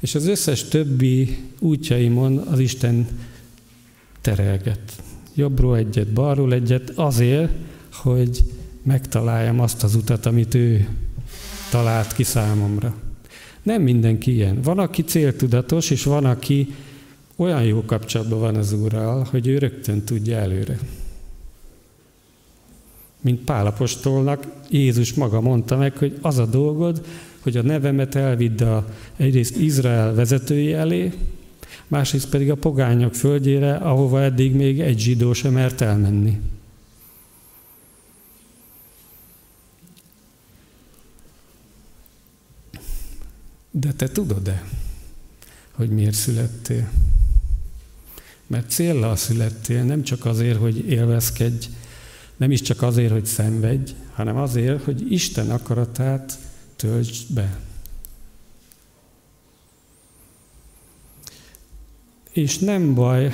És 0.00 0.14
az 0.14 0.26
összes 0.26 0.64
többi 0.64 1.38
útjaimon 1.58 2.38
az 2.38 2.58
Isten 2.58 3.08
terelget 4.20 5.02
jobbról 5.34 5.76
egyet, 5.76 6.08
balról 6.08 6.52
egyet, 6.52 6.90
azért, 6.90 7.52
hogy 7.92 8.44
megtaláljam 8.82 9.60
azt 9.60 9.82
az 9.82 9.94
utat, 9.94 10.26
amit 10.26 10.54
ő 10.54 10.88
talált 11.70 12.12
ki 12.12 12.22
számomra. 12.22 12.94
Nem 13.62 13.82
mindenki 13.82 14.34
ilyen. 14.34 14.60
Van, 14.62 14.78
aki 14.78 15.02
céltudatos, 15.02 15.90
és 15.90 16.04
van, 16.04 16.24
aki 16.24 16.74
olyan 17.36 17.62
jó 17.62 17.82
kapcsolatban 17.84 18.38
van 18.38 18.56
az 18.56 18.72
Úrral, 18.72 19.26
hogy 19.30 19.46
ő 19.46 19.58
rögtön 19.58 20.04
tudja 20.04 20.36
előre. 20.36 20.78
Mint 23.20 23.40
Pálapostolnak, 23.40 24.46
Jézus 24.70 25.14
maga 25.14 25.40
mondta 25.40 25.76
meg, 25.76 25.96
hogy 25.96 26.18
az 26.20 26.38
a 26.38 26.46
dolgod, 26.46 27.04
hogy 27.40 27.56
a 27.56 27.62
nevemet 27.62 28.14
elvidd 28.14 28.62
a, 28.62 28.86
egyrészt 29.16 29.56
Izrael 29.56 30.14
vezetői 30.14 30.72
elé, 30.72 31.12
másrészt 31.86 32.28
pedig 32.28 32.50
a 32.50 32.54
pogányok 32.54 33.14
földjére, 33.14 33.74
ahova 33.74 34.22
eddig 34.22 34.54
még 34.54 34.80
egy 34.80 34.98
zsidó 34.98 35.32
sem 35.32 35.52
mert 35.52 35.80
elmenni. 35.80 36.40
De 43.70 43.92
te 43.92 44.08
tudod-e, 44.08 44.64
hogy 45.72 45.90
miért 45.90 46.14
születtél? 46.14 46.90
Mert 48.46 48.70
céllal 48.70 49.16
születtél, 49.16 49.82
nem 49.82 50.02
csak 50.02 50.24
azért, 50.24 50.58
hogy 50.58 50.88
élvezkedj, 50.88 51.66
nem 52.36 52.50
is 52.50 52.60
csak 52.60 52.82
azért, 52.82 53.12
hogy 53.12 53.26
szenvedj, 53.26 53.92
hanem 54.12 54.36
azért, 54.36 54.82
hogy 54.84 55.12
Isten 55.12 55.50
akaratát 55.50 56.38
töltsd 56.76 57.32
be. 57.32 57.58
És 62.32 62.58
nem 62.58 62.94
baj, 62.94 63.32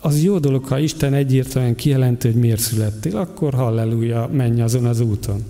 az 0.00 0.22
jó 0.22 0.38
dolog, 0.38 0.64
ha 0.64 0.78
Isten 0.78 1.14
egyértelműen 1.14 1.74
kijelenti, 1.74 2.26
hogy 2.26 2.36
miért 2.36 2.60
születtél, 2.60 3.16
akkor 3.16 3.54
halleluja, 3.54 4.28
menj 4.32 4.60
azon 4.62 4.84
az 4.84 5.00
úton. 5.00 5.44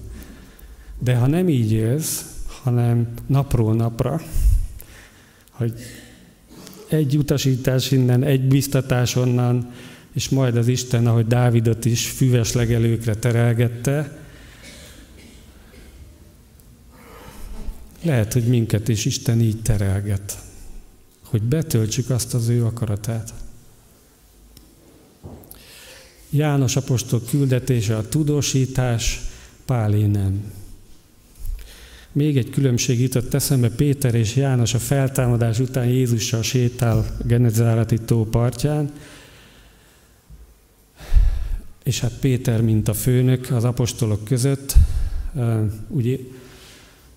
De 0.98 1.16
ha 1.16 1.26
nem 1.26 1.48
így 1.48 1.72
élsz, 1.72 2.24
hanem 2.62 3.08
napról 3.26 3.74
napra, 3.74 4.20
hogy 5.50 5.72
egy 6.88 7.16
utasítás 7.16 7.90
innen, 7.90 8.22
egy 8.22 8.48
biztatás 8.48 9.16
onnan, 9.16 9.72
és 10.12 10.28
majd 10.28 10.56
az 10.56 10.68
Isten, 10.68 11.06
ahogy 11.06 11.26
Dávidot 11.26 11.84
is 11.84 12.08
füves 12.08 12.52
legelőkre 12.52 13.14
terelgette, 13.14 14.18
lehet, 18.02 18.32
hogy 18.32 18.44
minket 18.44 18.88
is 18.88 19.04
Isten 19.04 19.40
így 19.40 19.62
terelget, 19.62 20.43
hogy 21.34 21.42
betöltsük 21.42 22.10
azt 22.10 22.34
az 22.34 22.48
ő 22.48 22.64
akaratát. 22.64 23.34
János 26.30 26.76
apostol 26.76 27.22
küldetése 27.30 27.96
a 27.96 28.08
tudósítás, 28.08 29.20
Pálé 29.64 30.06
nem. 30.06 30.52
Még 32.12 32.36
egy 32.36 32.50
különbség 32.50 33.00
jutott 33.00 33.34
eszembe, 33.34 33.70
Péter 33.70 34.14
és 34.14 34.36
János 34.36 34.74
a 34.74 34.78
feltámadás 34.78 35.58
után 35.58 35.86
Jézussal 35.86 36.42
sétál 36.42 37.16
Genezárati 37.24 37.98
tó 37.98 38.24
partján, 38.24 38.92
és 41.84 42.00
hát 42.00 42.18
Péter, 42.20 42.60
mint 42.60 42.88
a 42.88 42.94
főnök 42.94 43.50
az 43.50 43.64
apostolok 43.64 44.24
között, 44.24 44.74
ugye 45.88 46.18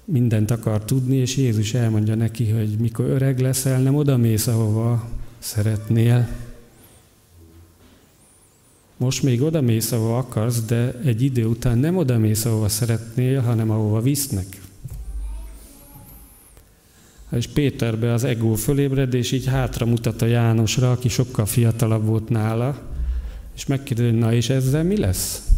mindent 0.09 0.51
akar 0.51 0.85
tudni, 0.85 1.15
és 1.15 1.37
Jézus 1.37 1.73
elmondja 1.73 2.15
neki, 2.15 2.49
hogy 2.49 2.69
mikor 2.79 3.05
öreg 3.05 3.39
leszel, 3.39 3.81
nem 3.81 3.95
oda 3.95 4.17
mész, 4.17 4.47
ahova 4.47 5.09
szeretnél. 5.39 6.27
Most 8.97 9.23
még 9.23 9.41
oda 9.41 9.61
mész, 9.61 9.91
ahova 9.91 10.17
akarsz, 10.17 10.65
de 10.65 10.99
egy 11.03 11.21
idő 11.21 11.45
után 11.45 11.77
nem 11.77 11.97
oda 11.97 12.17
mész, 12.17 12.45
ahova 12.45 12.69
szeretnél, 12.69 13.41
hanem 13.41 13.69
ahova 13.69 14.01
visznek. 14.01 14.61
És 17.31 17.47
Péterbe 17.47 18.13
az 18.13 18.23
ego 18.23 18.53
fölébred, 18.53 19.13
és 19.13 19.31
így 19.31 19.45
hátra 19.45 19.85
mutat 19.85 20.21
a 20.21 20.25
Jánosra, 20.25 20.91
aki 20.91 21.09
sokkal 21.09 21.45
fiatalabb 21.45 22.05
volt 22.05 22.29
nála, 22.29 22.81
és 23.55 23.65
megkérdezi, 23.65 24.15
na 24.15 24.33
és 24.33 24.49
ezzel 24.49 24.83
mi 24.83 24.97
lesz? 24.97 25.56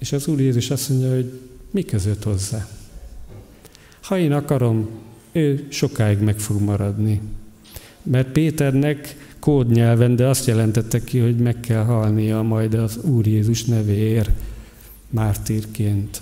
És 0.00 0.12
az 0.12 0.26
Úr 0.26 0.40
Jézus 0.40 0.70
azt 0.70 0.88
mondja, 0.88 1.14
hogy 1.14 1.40
mi 1.70 1.82
között 1.82 2.22
hozzá? 2.22 2.68
Ha 4.02 4.18
én 4.18 4.32
akarom, 4.32 4.88
ő 5.32 5.66
sokáig 5.68 6.18
meg 6.18 6.38
fog 6.38 6.60
maradni. 6.60 7.20
Mert 8.02 8.28
Péternek 8.28 9.16
kódnyelven, 9.38 10.16
de 10.16 10.26
azt 10.26 10.46
jelentette 10.46 11.04
ki, 11.04 11.18
hogy 11.18 11.36
meg 11.36 11.60
kell 11.60 11.84
halnia 11.84 12.42
majd 12.42 12.74
az 12.74 12.96
Úr 12.96 13.26
Jézus 13.26 13.64
nevéért, 13.64 14.30
mártírként. 15.10 16.20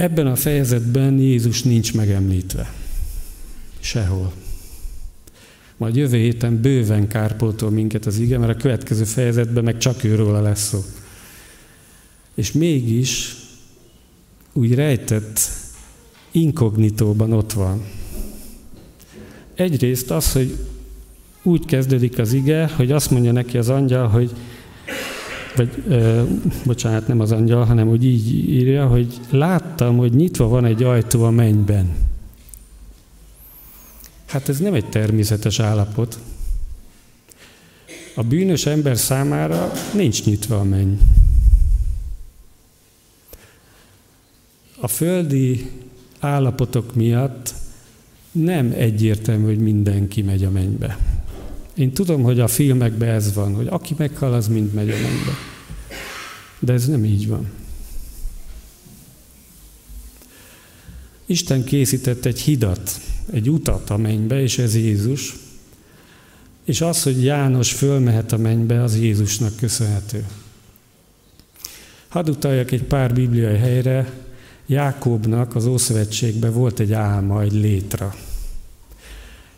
Ebben 0.00 0.26
a 0.26 0.36
fejezetben 0.36 1.18
Jézus 1.18 1.62
nincs 1.62 1.94
megemlítve. 1.94 2.72
Sehol. 3.80 4.32
Majd 5.76 5.96
jövő 5.96 6.16
héten 6.16 6.60
bőven 6.60 7.08
kárpótol 7.08 7.70
minket 7.70 8.06
az 8.06 8.18
ige, 8.18 8.38
mert 8.38 8.56
a 8.56 8.60
következő 8.60 9.04
fejezetben 9.04 9.64
meg 9.64 9.78
csak 9.78 10.04
őről 10.04 10.42
lesz 10.42 10.68
szó. 10.68 10.84
És 12.34 12.52
mégis 12.52 13.36
úgy 14.52 14.74
rejtett 14.74 15.40
inkognitóban 16.30 17.32
ott 17.32 17.52
van. 17.52 17.84
Egyrészt 19.54 20.10
az, 20.10 20.32
hogy 20.32 20.56
úgy 21.42 21.64
kezdődik 21.64 22.18
az 22.18 22.32
ige, 22.32 22.70
hogy 22.76 22.92
azt 22.92 23.10
mondja 23.10 23.32
neki 23.32 23.58
az 23.58 23.68
angyal, 23.68 24.08
hogy 24.08 24.30
vagy 25.56 25.82
ö, 25.88 26.22
bocsánat, 26.64 27.06
nem 27.06 27.20
az 27.20 27.32
angyal, 27.32 27.64
hanem 27.64 27.88
úgy 27.88 28.04
így 28.04 28.48
írja, 28.48 28.86
hogy 28.86 29.20
láttam, 29.30 29.96
hogy 29.96 30.12
nyitva 30.12 30.48
van 30.48 30.64
egy 30.64 30.82
ajtó 30.82 31.24
a 31.24 31.30
mennyben. 31.30 32.08
Hát 34.26 34.48
ez 34.48 34.58
nem 34.58 34.74
egy 34.74 34.88
természetes 34.88 35.58
állapot. 35.58 36.18
A 38.14 38.22
bűnös 38.22 38.66
ember 38.66 38.96
számára 38.96 39.72
nincs 39.94 40.24
nyitva 40.24 40.58
a 40.58 40.64
menny. 40.64 40.94
A 44.80 44.88
földi 44.88 45.70
állapotok 46.18 46.94
miatt 46.94 47.54
nem 48.32 48.72
egyértelmű, 48.76 49.44
hogy 49.44 49.58
mindenki 49.58 50.22
megy 50.22 50.44
a 50.44 50.50
mennybe. 50.50 50.98
Én 51.80 51.92
tudom, 51.92 52.22
hogy 52.22 52.40
a 52.40 52.48
filmekben 52.48 53.08
ez 53.08 53.34
van, 53.34 53.54
hogy 53.54 53.66
aki 53.66 53.94
meghal, 53.98 54.32
az 54.32 54.48
mind 54.48 54.72
megy 54.72 54.90
a 54.90 54.92
mennybe. 54.92 55.32
De 56.58 56.72
ez 56.72 56.86
nem 56.86 57.04
így 57.04 57.28
van. 57.28 57.48
Isten 61.26 61.64
készített 61.64 62.24
egy 62.24 62.40
hidat, 62.40 63.00
egy 63.32 63.50
utat 63.50 63.90
a 63.90 63.96
mennybe, 63.96 64.40
és 64.42 64.58
ez 64.58 64.74
Jézus. 64.74 65.36
És 66.64 66.80
az, 66.80 67.02
hogy 67.02 67.24
János 67.24 67.72
fölmehet 67.72 68.32
a 68.32 68.36
mennybe, 68.36 68.82
az 68.82 68.98
Jézusnak 68.98 69.56
köszönhető. 69.56 70.26
Hadd 72.08 72.28
utaljak 72.28 72.70
egy 72.70 72.82
pár 72.82 73.14
bibliai 73.14 73.56
helyre. 73.56 74.12
Jákobnak 74.66 75.54
az 75.56 75.66
Ószövetségben 75.66 76.52
volt 76.52 76.80
egy 76.80 76.92
álma, 76.92 77.42
egy 77.42 77.52
létra. 77.52 78.14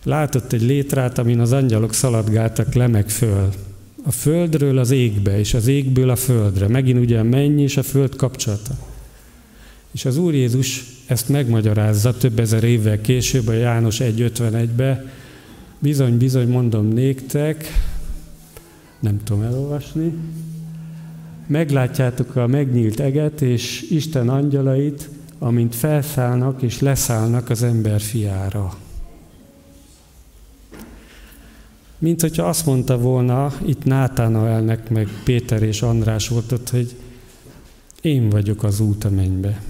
Látott 0.04 0.52
egy 0.52 0.62
létrát, 0.62 1.18
amin 1.18 1.40
az 1.40 1.52
angyalok 1.52 1.92
szaladgáltak 1.92 2.74
le 2.74 2.86
meg 2.86 3.08
föl. 3.08 3.48
A 4.04 4.10
földről 4.10 4.78
az 4.78 4.90
égbe, 4.90 5.38
és 5.38 5.54
az 5.54 5.66
égből 5.66 6.10
a 6.10 6.16
földre. 6.16 6.68
Megint 6.68 6.98
ugye 6.98 7.18
a 7.18 7.22
menny 7.22 7.58
és 7.58 7.76
a 7.76 7.82
föld 7.82 8.16
kapcsolata. 8.16 8.74
És 9.92 10.04
az 10.04 10.16
Úr 10.16 10.34
Jézus 10.34 10.84
ezt 11.06 11.28
megmagyarázza 11.28 12.16
több 12.16 12.38
ezer 12.38 12.64
évvel 12.64 13.00
később, 13.00 13.48
a 13.48 13.52
János 13.52 13.98
1.51-be. 13.98 15.04
Bizony, 15.78 16.16
bizony, 16.16 16.48
mondom 16.48 16.88
néktek, 16.88 17.66
nem 19.00 19.20
tudom 19.24 19.42
elolvasni, 19.42 20.12
meglátjátok 21.46 22.36
a 22.36 22.46
megnyílt 22.46 23.00
eget 23.00 23.40
és 23.40 23.86
Isten 23.90 24.28
angyalait, 24.28 25.08
amint 25.38 25.74
felszállnak 25.74 26.62
és 26.62 26.80
leszállnak 26.80 27.50
az 27.50 27.62
ember 27.62 28.00
fiára. 28.00 28.76
Mint 32.02 32.20
hogyha 32.20 32.48
azt 32.48 32.66
mondta 32.66 32.98
volna, 32.98 33.52
itt 33.64 33.84
Nátánaelnek, 33.84 34.90
meg 34.90 35.08
Péter 35.24 35.62
és 35.62 35.82
András 35.82 36.28
volt 36.28 36.52
ott, 36.52 36.70
hogy 36.70 36.94
én 38.00 38.28
vagyok 38.28 38.62
az 38.62 38.80
út 38.80 39.04
a 39.04 39.10
mennybe. 39.10 39.62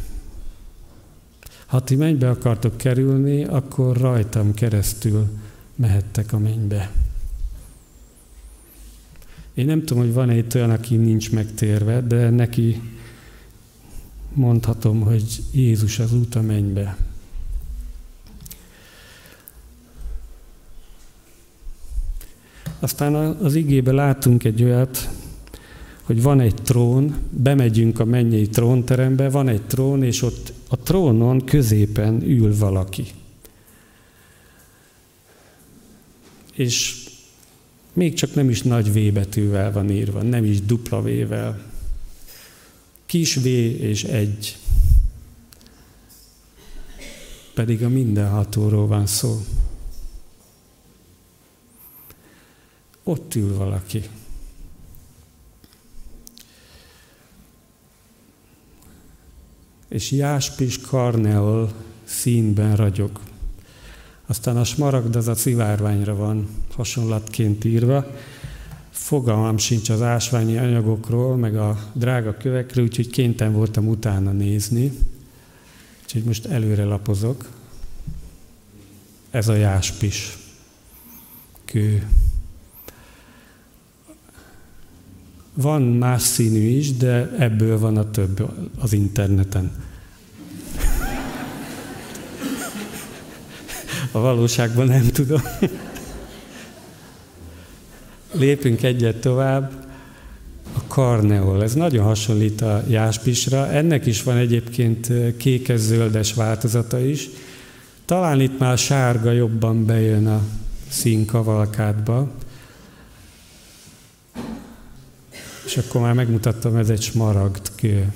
Ha 1.67 1.85
ti 1.85 1.97
mennybe 1.97 2.31
akartok 2.31 2.77
kerülni, 2.77 3.45
akkor 3.45 3.97
rajtam 3.97 4.55
keresztül 4.55 5.27
mehettek 5.75 6.33
a 6.33 6.39
mennybe. 6.39 6.91
Én 9.55 9.67
nem 9.67 9.85
tudom, 9.85 10.03
hogy 10.03 10.13
van-e 10.13 10.37
itt 10.37 10.55
olyan, 10.55 10.71
aki 10.71 10.97
nincs 10.97 11.33
megtérve, 11.33 12.01
de 12.01 12.31
neki 12.31 12.81
mondhatom, 14.35 15.01
hogy 15.01 15.43
Jézus 15.51 15.99
az 15.99 16.13
út 16.13 16.35
a 16.35 16.43
mennybe. 16.43 16.97
Aztán 22.83 23.15
az 23.15 23.55
igébe 23.55 23.93
látunk 23.93 24.45
egy 24.45 24.63
olyat, 24.63 25.09
hogy 26.03 26.23
van 26.23 26.41
egy 26.41 26.55
trón, 26.55 27.15
bemegyünk 27.31 27.99
a 27.99 28.05
mennyei 28.05 28.49
trónterembe, 28.49 29.29
van 29.31 29.49
egy 29.49 29.63
trón, 29.63 30.03
és 30.03 30.23
ott 30.23 30.53
a 30.69 30.77
trónon 30.77 31.45
középen 31.45 32.23
ül 32.23 32.57
valaki. 32.57 33.07
És 36.55 37.05
még 37.93 38.15
csak 38.15 38.35
nem 38.35 38.49
is 38.49 38.63
nagy 38.63 38.93
V 38.93 39.13
betűvel 39.13 39.73
van 39.73 39.91
írva, 39.91 40.23
nem 40.23 40.45
is 40.45 40.61
dupla 40.61 41.03
V-vel. 41.03 41.63
Kis 43.07 43.35
V 43.35 43.47
és 43.47 44.05
egy. 44.05 44.57
Pedig 47.55 47.85
a 47.85 47.89
mindenhatóról 47.89 48.87
van 48.87 49.07
szó. 49.07 49.41
ott 53.03 53.35
ül 53.35 53.57
valaki. 53.57 54.03
És 59.89 60.11
jáspis 60.11 60.81
karneol 60.81 61.73
színben 62.05 62.77
ragyog. 62.77 63.21
Aztán 64.27 64.57
a 64.57 64.65
smaragd 64.65 65.17
az 65.17 65.29
a 65.29 65.35
szivárványra 65.35 66.17
van 66.17 66.49
hasonlatként 66.75 67.65
írva. 67.65 68.07
Fogalmam 68.91 69.59
sincs 69.59 69.89
az 69.89 70.03
ásványi 70.03 70.57
anyagokról, 70.57 71.37
meg 71.37 71.57
a 71.57 71.91
drága 71.93 72.37
kövekről, 72.37 72.85
úgyhogy 72.85 73.11
kénytelen 73.11 73.53
voltam 73.53 73.89
utána 73.89 74.33
nézni. 74.33 74.93
Úgyhogy 76.03 76.25
most 76.25 76.47
előre 76.47 76.85
lapozok. 76.85 77.49
Ez 79.31 79.49
a 79.49 79.55
jáspis 79.55 80.39
kő. 81.65 82.07
Van 85.55 85.83
más 85.83 86.23
színű 86.23 86.69
is, 86.69 86.97
de 86.97 87.31
ebből 87.39 87.79
van 87.79 87.97
a 87.97 88.11
több 88.11 88.51
az 88.79 88.93
interneten. 88.93 89.71
A 94.13 94.19
valóságban 94.19 94.87
nem 94.87 95.07
tudom. 95.13 95.43
Lépünk 98.33 98.83
egyet 98.83 99.17
tovább. 99.17 99.73
A 100.77 100.87
karneol, 100.87 101.63
ez 101.63 101.75
nagyon 101.75 102.05
hasonlít 102.05 102.61
a 102.61 102.85
jáspisra. 102.89 103.69
Ennek 103.69 104.07
is 104.07 104.23
van 104.23 104.37
egyébként 104.37 105.13
kékes-zöldes 105.37 106.35
változata 106.35 107.01
is. 107.01 107.29
Talán 108.05 108.41
itt 108.41 108.59
már 108.59 108.79
sárga 108.79 109.31
jobban 109.31 109.87
bejön 109.87 110.27
a 110.27 110.41
színkavalkádba. 110.89 112.31
És 115.65 115.77
akkor 115.77 116.01
már 116.01 116.15
megmutattam, 116.15 116.77
ez 116.77 116.89
egy 116.89 117.03
smaragd 117.03 117.71
kő. 117.75 118.13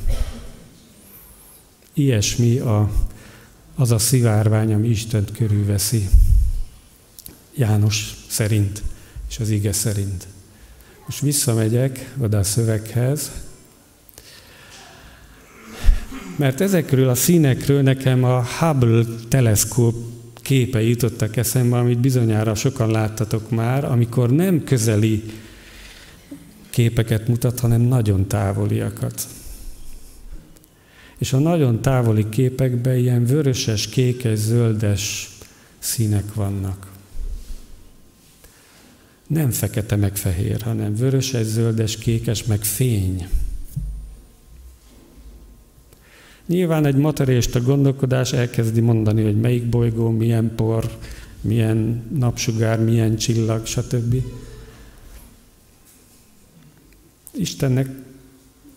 Ilyesmi 1.92 2.58
a, 2.58 2.90
az 3.74 3.90
a 3.90 3.98
szivárvány, 3.98 4.72
ami 4.72 4.88
Istent 4.88 5.32
körülveszi. 5.32 6.08
János 7.54 8.14
szerint, 8.28 8.82
és 9.28 9.38
az 9.38 9.50
ige 9.50 9.72
szerint. 9.72 10.26
Most 11.06 11.20
visszamegyek 11.20 12.14
oda 12.18 12.38
a 12.38 12.42
szöveghez, 12.42 13.30
mert 16.36 16.60
ezekről 16.60 17.08
a 17.08 17.14
színekről 17.14 17.82
nekem 17.82 18.24
a 18.24 18.44
Hubble 18.58 19.04
teleszkóp 19.28 19.94
képe 20.42 20.82
jutottak 20.82 21.36
eszembe, 21.36 21.76
amit 21.76 21.98
bizonyára 21.98 22.54
sokan 22.54 22.90
láttatok 22.90 23.50
már, 23.50 23.84
amikor 23.84 24.30
nem 24.30 24.64
közeli 24.64 25.22
képeket 26.76 27.28
mutat, 27.28 27.60
hanem 27.60 27.80
nagyon 27.80 28.26
távoliakat. 28.26 29.26
És 31.18 31.32
a 31.32 31.38
nagyon 31.38 31.82
távoli 31.82 32.28
képekben 32.28 32.96
ilyen 32.96 33.24
vöröses, 33.24 33.88
kékes, 33.88 34.38
zöldes 34.38 35.30
színek 35.78 36.34
vannak. 36.34 36.86
Nem 39.26 39.50
fekete 39.50 39.96
meg 39.96 40.16
fehér, 40.16 40.60
hanem 40.62 40.94
vöröses, 40.94 41.46
zöldes, 41.46 41.96
kékes 41.96 42.44
meg 42.44 42.64
fény. 42.64 43.28
Nyilván 46.46 46.86
egy 46.86 46.96
materialista 46.96 47.60
gondolkodás 47.60 48.32
elkezdi 48.32 48.80
mondani, 48.80 49.22
hogy 49.22 49.40
melyik 49.40 49.68
bolygó, 49.68 50.10
milyen 50.10 50.54
por, 50.54 50.98
milyen 51.40 52.02
napsugár, 52.18 52.80
milyen 52.80 53.16
csillag, 53.16 53.66
stb. 53.66 54.22
Istennek 57.38 57.88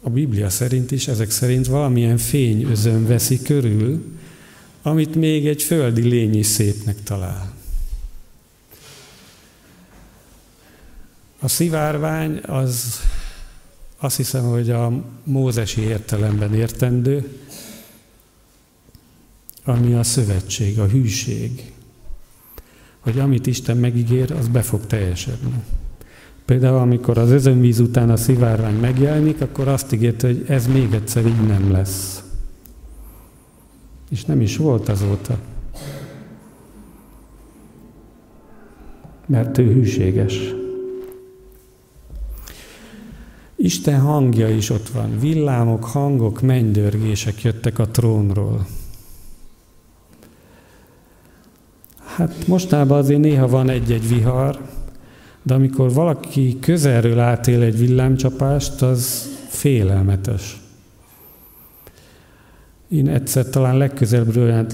a 0.01 0.09
Biblia 0.09 0.49
szerint 0.49 0.91
is, 0.91 1.07
ezek 1.07 1.29
szerint 1.29 1.67
valamilyen 1.67 2.17
fényözön 2.17 3.07
veszi 3.07 3.41
körül, 3.41 4.17
amit 4.81 5.15
még 5.15 5.47
egy 5.47 5.63
földi 5.63 6.01
lény 6.01 6.37
is 6.37 6.45
szépnek 6.45 7.03
talál. 7.03 7.53
A 11.39 11.47
szivárvány 11.47 12.37
az 12.37 12.99
azt 13.97 14.17
hiszem, 14.17 14.43
hogy 14.43 14.69
a 14.69 15.03
mózesi 15.23 15.81
értelemben 15.81 16.53
értendő, 16.53 17.39
ami 19.63 19.93
a 19.93 20.03
szövetség, 20.03 20.79
a 20.79 20.87
hűség. 20.87 21.71
Hogy 22.99 23.19
amit 23.19 23.47
Isten 23.47 23.77
megígér, 23.77 24.31
az 24.31 24.47
be 24.47 24.61
fog 24.61 24.87
teljesedni. 24.87 25.53
Például 26.49 26.77
amikor 26.77 27.17
az 27.17 27.31
özönvíz 27.31 27.79
után 27.79 28.09
a 28.09 28.17
szivárvány 28.17 28.75
megjelenik, 28.75 29.41
akkor 29.41 29.67
azt 29.67 29.93
ígérte, 29.93 30.27
hogy 30.27 30.43
ez 30.47 30.67
még 30.67 30.93
egyszer 30.93 31.25
így 31.25 31.47
nem 31.47 31.71
lesz. 31.71 32.23
És 34.09 34.25
nem 34.25 34.41
is 34.41 34.57
volt 34.57 34.89
azóta. 34.89 35.37
Mert 39.25 39.57
ő 39.57 39.73
hűséges. 39.73 40.53
Isten 43.55 43.99
hangja 43.99 44.49
is 44.49 44.69
ott 44.69 44.89
van. 44.89 45.19
Villámok, 45.19 45.83
hangok, 45.83 46.41
mennydörgések 46.41 47.41
jöttek 47.41 47.79
a 47.79 47.87
trónról. 47.87 48.67
Hát 52.05 52.47
mostában 52.47 52.97
azért 52.97 53.21
néha 53.21 53.47
van 53.47 53.69
egy-egy 53.69 54.07
vihar, 54.07 54.59
de 55.43 55.53
amikor 55.53 55.93
valaki 55.93 56.57
közelről 56.59 57.19
átél 57.19 57.61
egy 57.61 57.77
villámcsapást, 57.77 58.81
az 58.81 59.29
félelmetes. 59.47 60.61
Én 62.87 63.07
egyszer 63.07 63.45
talán 63.45 63.77
legközelebbről 63.77 64.65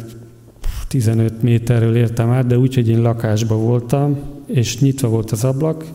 15 0.88 1.42
méterről 1.42 1.96
értem 1.96 2.30
át, 2.30 2.48
de 2.48 2.58
úgy, 2.58 2.76
hogy 2.76 2.90
én 2.90 3.02
lakásban 3.02 3.64
voltam, 3.64 4.18
és 4.46 4.80
nyitva 4.80 5.08
volt 5.08 5.32
az 5.32 5.44
ablak, 5.44 5.86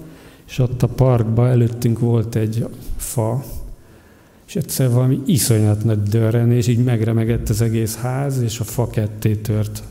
és 0.46 0.58
ott 0.58 0.82
a 0.82 0.86
parkban 0.86 1.48
előttünk 1.48 1.98
volt 1.98 2.34
egy 2.34 2.66
fa, 2.96 3.44
és 4.46 4.56
egyszer 4.56 4.90
valami 4.90 5.20
iszonyat 5.26 5.84
nagy 5.84 6.02
dörren, 6.02 6.52
és 6.52 6.66
így 6.66 6.84
megremegett 6.84 7.48
az 7.48 7.60
egész 7.60 7.96
ház, 7.96 8.40
és 8.40 8.60
a 8.60 8.64
fa 8.64 8.86
ketté 8.86 9.34
tört. 9.34 9.82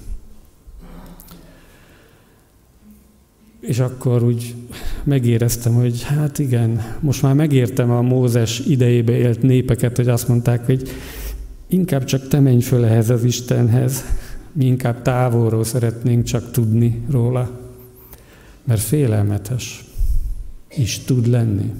És 3.59 3.79
akkor 3.79 4.23
úgy 4.23 4.55
megéreztem, 5.03 5.73
hogy 5.73 6.03
hát 6.03 6.39
igen, 6.39 6.97
most 6.99 7.21
már 7.21 7.33
megértem 7.33 7.91
a 7.91 8.01
Mózes 8.01 8.59
idejébe 8.59 9.11
élt 9.11 9.41
népeket, 9.41 9.95
hogy 9.95 10.07
azt 10.07 10.27
mondták, 10.27 10.65
hogy 10.65 10.89
inkább 11.67 12.03
csak 12.03 12.27
te 12.27 12.39
menj 12.39 12.61
föl 12.61 12.85
ehhez 12.85 13.09
az 13.09 13.23
Istenhez, 13.23 14.03
mi 14.51 14.65
inkább 14.65 15.01
távolról 15.01 15.63
szeretnénk 15.63 16.23
csak 16.23 16.51
tudni 16.51 17.01
róla, 17.09 17.59
mert 18.63 18.81
félelmetes 18.81 19.83
is 20.75 20.99
tud 20.99 21.27
lenni. 21.27 21.73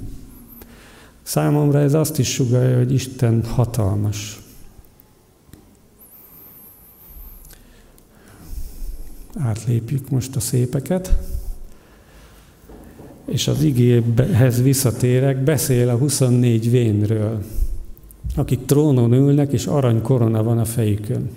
Számomra 1.24 1.80
ez 1.80 1.94
azt 1.94 2.20
is 2.20 2.32
sugalja, 2.32 2.78
hogy 2.78 2.94
Isten 2.94 3.44
hatalmas. 3.44 4.42
Átlépjük 9.38 10.10
most 10.10 10.36
a 10.36 10.40
szépeket 10.40 11.39
és 13.30 13.48
az 13.48 13.64
igéhez 13.64 14.62
visszatérek, 14.62 15.44
beszél 15.44 15.90
a 15.90 15.98
24 15.98 16.72
vénről, 16.72 17.44
akik 18.36 18.66
trónon 18.66 19.14
ülnek, 19.14 19.52
és 19.52 19.66
aranykorona 19.66 20.44
van 20.44 20.58
a 20.58 20.66
fejükön. 20.66 21.30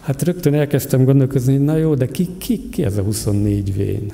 Hát 0.00 0.22
rögtön 0.22 0.54
elkezdtem 0.54 1.04
gondolkozni, 1.04 1.56
na 1.56 1.76
jó, 1.76 1.94
de 1.94 2.06
ki, 2.06 2.28
ki, 2.38 2.68
ki 2.68 2.84
ez 2.84 2.96
a 2.96 3.02
24 3.02 3.76
vén? 3.76 4.12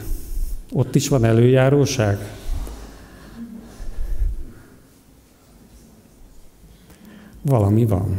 Ott 0.73 0.95
is 0.95 1.09
van 1.09 1.25
előjáróság? 1.25 2.19
Valami 7.43 7.87
van. 7.87 8.19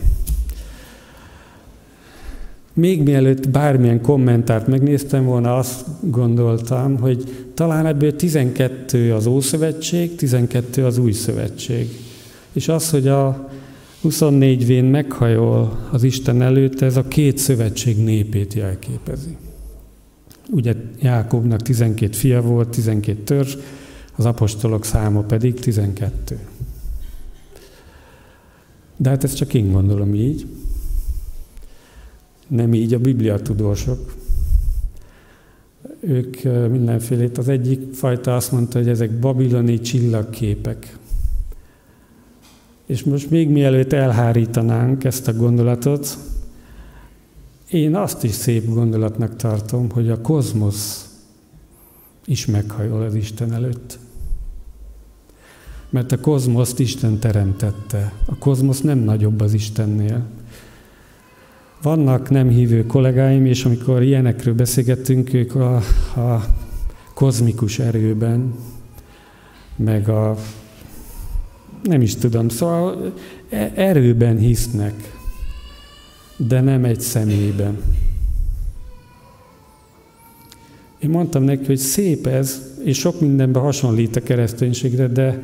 Még 2.73 3.03
mielőtt 3.03 3.49
bármilyen 3.49 4.01
kommentárt 4.01 4.67
megnéztem 4.67 5.25
volna, 5.25 5.57
azt 5.57 5.85
gondoltam, 6.01 6.97
hogy 6.99 7.44
talán 7.55 7.85
ebből 7.85 8.15
12 8.15 9.13
az 9.13 9.25
Ószövetség, 9.25 10.15
12 10.15 10.85
az 10.85 10.97
Új 10.97 11.11
Szövetség. 11.11 11.89
És 12.53 12.67
az, 12.67 12.89
hogy 12.89 13.07
a 13.07 13.49
24 14.01 14.65
vén 14.65 14.83
meghajol 14.83 15.79
az 15.91 16.03
Isten 16.03 16.41
előtt, 16.41 16.81
ez 16.81 16.97
a 16.97 17.07
két 17.07 17.37
szövetség 17.37 18.03
népét 18.03 18.53
jelképezi. 18.53 19.37
Ugye 20.49 20.75
Jákobnak 21.01 21.61
12 21.61 22.11
fia 22.13 22.41
volt, 22.41 22.69
12 22.69 23.21
törzs, 23.23 23.55
az 24.15 24.25
apostolok 24.25 24.85
száma 24.85 25.21
pedig 25.21 25.53
12. 25.59 26.39
De 28.97 29.09
hát 29.09 29.23
ezt 29.23 29.35
csak 29.35 29.53
én 29.53 29.71
gondolom 29.71 30.13
így. 30.13 30.45
Nem 32.47 32.73
így 32.73 32.93
a 32.93 32.99
Biblia 32.99 33.39
tudósok. 33.39 34.13
Ők 36.07 36.43
mindenfélét. 36.69 37.37
Az 37.37 37.47
egyik 37.47 37.93
fajta 37.93 38.35
azt 38.35 38.51
mondta, 38.51 38.77
hogy 38.77 38.89
ezek 38.89 39.19
babiloni 39.19 39.79
csillagképek. 39.79 40.97
És 42.85 43.03
most 43.03 43.29
még 43.29 43.49
mielőtt 43.49 43.93
elhárítanánk 43.93 45.03
ezt 45.03 45.27
a 45.27 45.33
gondolatot, 45.33 46.17
én 47.69 47.95
azt 47.95 48.23
is 48.23 48.31
szép 48.31 48.73
gondolatnak 48.73 49.35
tartom, 49.35 49.89
hogy 49.89 50.09
a 50.09 50.21
kozmosz 50.21 51.09
is 52.25 52.45
meghajol 52.45 53.01
az 53.01 53.15
Isten 53.15 53.53
előtt. 53.53 53.99
Mert 55.89 56.11
a 56.11 56.19
kozmoszt 56.19 56.79
Isten 56.79 57.19
teremtette. 57.19 58.13
A 58.25 58.35
kozmosz 58.35 58.81
nem 58.81 58.99
nagyobb 58.99 59.41
az 59.41 59.53
Istennél. 59.53 60.25
Vannak 61.85 62.29
nem 62.29 62.49
hívő 62.49 62.85
kollégáim, 62.85 63.45
és 63.45 63.65
amikor 63.65 64.03
ilyenekről 64.03 64.53
beszélgettünk, 64.53 65.33
ők 65.33 65.55
a, 65.55 65.75
a 66.15 66.45
kozmikus 67.13 67.79
erőben, 67.79 68.53
meg 69.75 70.09
a 70.09 70.35
nem 71.83 72.01
is 72.01 72.15
tudom, 72.15 72.49
szóval 72.49 73.13
e, 73.49 73.71
erőben 73.75 74.37
hisznek, 74.37 74.93
de 76.37 76.61
nem 76.61 76.85
egy 76.85 76.99
személyben. 76.99 77.81
Én 80.99 81.09
mondtam 81.09 81.43
neki, 81.43 81.65
hogy 81.65 81.77
szép 81.77 82.27
ez, 82.27 82.61
és 82.83 82.97
sok 82.97 83.21
mindenben 83.21 83.61
hasonlít 83.61 84.15
a 84.15 84.21
kereszténységre, 84.21 85.07
de 85.07 85.41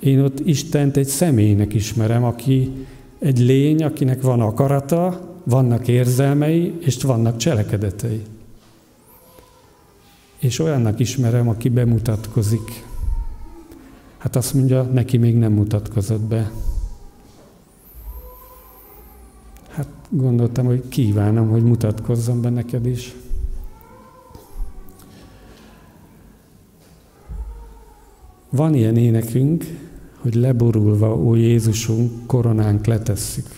én 0.00 0.20
ott 0.20 0.40
Istent 0.46 0.96
egy 0.96 1.08
személynek 1.08 1.74
ismerem, 1.74 2.24
aki 2.24 2.70
egy 3.18 3.38
lény, 3.38 3.84
akinek 3.84 4.22
van 4.22 4.40
akarata, 4.40 5.32
vannak 5.44 5.88
érzelmei, 5.88 6.74
és 6.80 7.02
vannak 7.02 7.36
cselekedetei. 7.36 8.22
És 10.38 10.58
olyannak 10.58 10.98
ismerem, 10.98 11.48
aki 11.48 11.68
bemutatkozik. 11.68 12.84
Hát 14.18 14.36
azt 14.36 14.54
mondja, 14.54 14.82
neki 14.82 15.16
még 15.16 15.36
nem 15.36 15.52
mutatkozott 15.52 16.20
be. 16.20 16.50
Hát 19.68 19.88
gondoltam, 20.08 20.66
hogy 20.66 20.82
kívánom, 20.88 21.48
hogy 21.48 21.62
mutatkozzon 21.62 22.40
be 22.40 22.48
neked 22.48 22.86
is. 22.86 23.14
Van 28.50 28.74
ilyen 28.74 28.96
énekünk, 28.96 29.64
hogy 30.18 30.34
leborulva, 30.34 31.16
ó 31.16 31.34
Jézusunk, 31.34 32.26
koronánk 32.26 32.86
letesszük. 32.86 33.53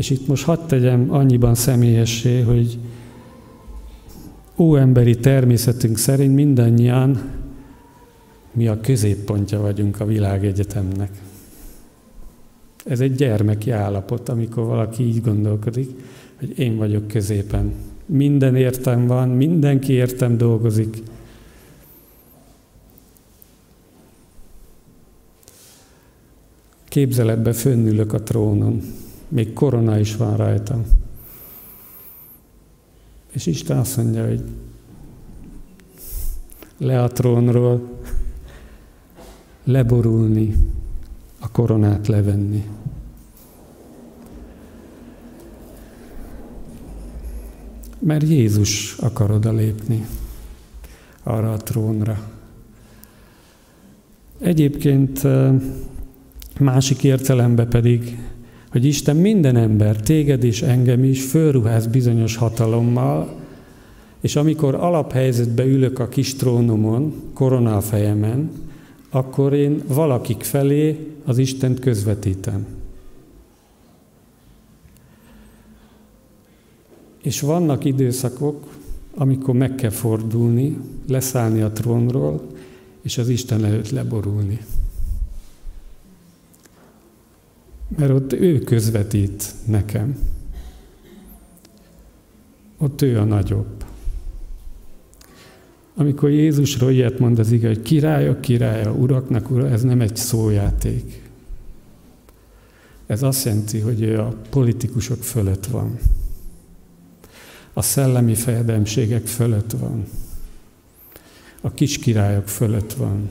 És 0.00 0.10
itt 0.10 0.26
most 0.26 0.44
hadd 0.44 0.66
tegyem 0.66 1.06
annyiban 1.08 1.54
személyessé, 1.54 2.40
hogy 2.40 2.78
ó 4.56 4.76
emberi 4.76 5.16
természetünk 5.16 5.98
szerint 5.98 6.34
mindannyian 6.34 7.20
mi 8.52 8.68
a 8.68 8.80
középpontja 8.80 9.60
vagyunk 9.60 10.00
a 10.00 10.04
világegyetemnek. 10.04 11.10
Ez 12.84 13.00
egy 13.00 13.14
gyermeki 13.14 13.70
állapot, 13.70 14.28
amikor 14.28 14.64
valaki 14.64 15.02
így 15.02 15.22
gondolkodik, 15.22 15.90
hogy 16.38 16.58
én 16.58 16.76
vagyok 16.76 17.08
középen. 17.08 17.72
Minden 18.06 18.56
értem 18.56 19.06
van, 19.06 19.28
mindenki 19.28 19.92
értem 19.92 20.36
dolgozik. 20.36 21.02
Képzeletbe 26.88 27.52
fönnülök 27.52 28.12
a 28.12 28.22
trónon, 28.22 28.82
még 29.30 29.52
korona 29.52 29.98
is 29.98 30.16
van 30.16 30.36
rajtam. 30.36 30.84
És 33.32 33.46
Isten 33.46 33.78
azt 33.78 33.96
mondja, 33.96 34.26
hogy 34.26 34.44
le 36.78 37.02
a 37.02 37.08
trónról, 37.08 37.98
leborulni, 39.64 40.54
a 41.38 41.50
koronát 41.50 42.06
levenni. 42.06 42.64
Mert 47.98 48.28
Jézus 48.28 48.96
akar 48.98 49.30
oda 49.30 49.52
lépni 49.52 50.06
arra 51.22 51.52
a 51.52 51.56
trónra. 51.56 52.30
Egyébként 54.38 55.22
másik 56.58 57.04
értelemben 57.04 57.68
pedig, 57.68 58.18
hogy 58.70 58.84
Isten 58.84 59.16
minden 59.16 59.56
ember, 59.56 59.96
téged 59.96 60.44
és 60.44 60.62
engem 60.62 61.04
is 61.04 61.24
fölruház 61.24 61.86
bizonyos 61.86 62.36
hatalommal, 62.36 63.38
és 64.20 64.36
amikor 64.36 64.74
alaphelyzetbe 64.74 65.64
ülök 65.64 65.98
a 65.98 66.08
kis 66.08 66.34
trónomon, 66.34 67.14
korona 67.34 67.76
a 67.76 67.80
fejemen, 67.80 68.50
akkor 69.10 69.52
én 69.52 69.82
valakik 69.86 70.42
felé 70.42 71.06
az 71.24 71.38
Istent 71.38 71.80
közvetítem. 71.80 72.66
És 77.22 77.40
vannak 77.40 77.84
időszakok, 77.84 78.78
amikor 79.14 79.54
meg 79.54 79.74
kell 79.74 79.90
fordulni, 79.90 80.76
leszállni 81.08 81.60
a 81.60 81.70
trónról, 81.70 82.42
és 83.02 83.18
az 83.18 83.28
Isten 83.28 83.64
előtt 83.64 83.90
leborulni. 83.90 84.58
Mert 87.96 88.10
ott 88.10 88.32
ő 88.32 88.58
közvetít 88.58 89.54
nekem. 89.66 90.18
Ott 92.78 93.02
ő 93.02 93.18
a 93.18 93.24
nagyobb. 93.24 93.84
Amikor 95.94 96.30
Jézusról 96.30 96.90
ilyet 96.90 97.18
mond 97.18 97.38
az 97.38 97.50
ige, 97.52 97.66
hogy 97.66 97.82
királyok 97.82 98.40
királya, 98.40 98.92
uraknak 98.92 99.50
ura, 99.50 99.68
ez 99.68 99.82
nem 99.82 100.00
egy 100.00 100.16
szójáték. 100.16 101.30
Ez 103.06 103.22
azt 103.22 103.44
jelenti, 103.44 103.78
hogy 103.78 104.02
ő 104.02 104.18
a 104.18 104.36
politikusok 104.50 105.22
fölött 105.22 105.66
van. 105.66 105.98
A 107.72 107.82
szellemi 107.82 108.34
fejedelmségek 108.34 109.26
fölött 109.26 109.70
van. 109.70 110.04
A 111.60 111.70
kis 111.70 111.98
királyok 111.98 112.48
fölött 112.48 112.92
van. 112.92 113.30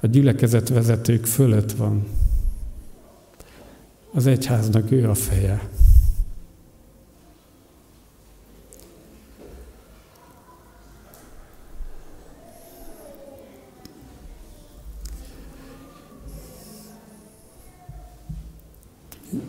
A 0.00 0.06
gyülekezet 0.06 0.68
vezetők 0.68 1.26
fölött 1.26 1.72
van. 1.72 2.04
Az 4.16 4.26
egyháznak 4.26 4.90
ő 4.90 5.08
a 5.08 5.14
feje. 5.14 5.68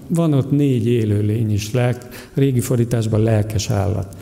Van 0.07 0.33
ott 0.33 0.51
négy 0.51 0.87
élőlény 0.87 1.51
is, 1.51 1.71
lelk, 1.71 1.97
régi 2.33 2.59
fordításban 2.59 3.23
lelkes 3.23 3.69
állat. 3.69 4.15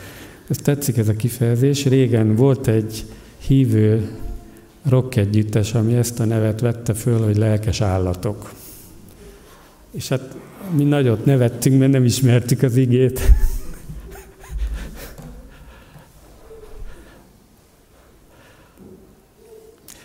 Ez 0.49 0.57
tetszik 0.57 0.97
ez 0.97 1.07
a 1.07 1.15
kifejezés. 1.15 1.85
Régen 1.85 2.35
volt 2.35 2.67
egy 2.67 3.05
hívő 3.37 4.17
rock 4.83 5.15
együttes, 5.15 5.73
ami 5.73 5.95
ezt 5.95 6.19
a 6.19 6.25
nevet 6.25 6.59
vette 6.59 6.93
föl, 6.93 7.23
hogy 7.23 7.37
lelkes 7.37 7.81
állatok. 7.81 8.53
És 9.95 10.07
hát 10.07 10.35
mi 10.75 10.83
nagyot 10.83 11.25
nevettünk, 11.25 11.79
mert 11.79 11.91
nem 11.91 12.05
ismertük 12.05 12.61
az 12.61 12.75
igét. 12.75 13.19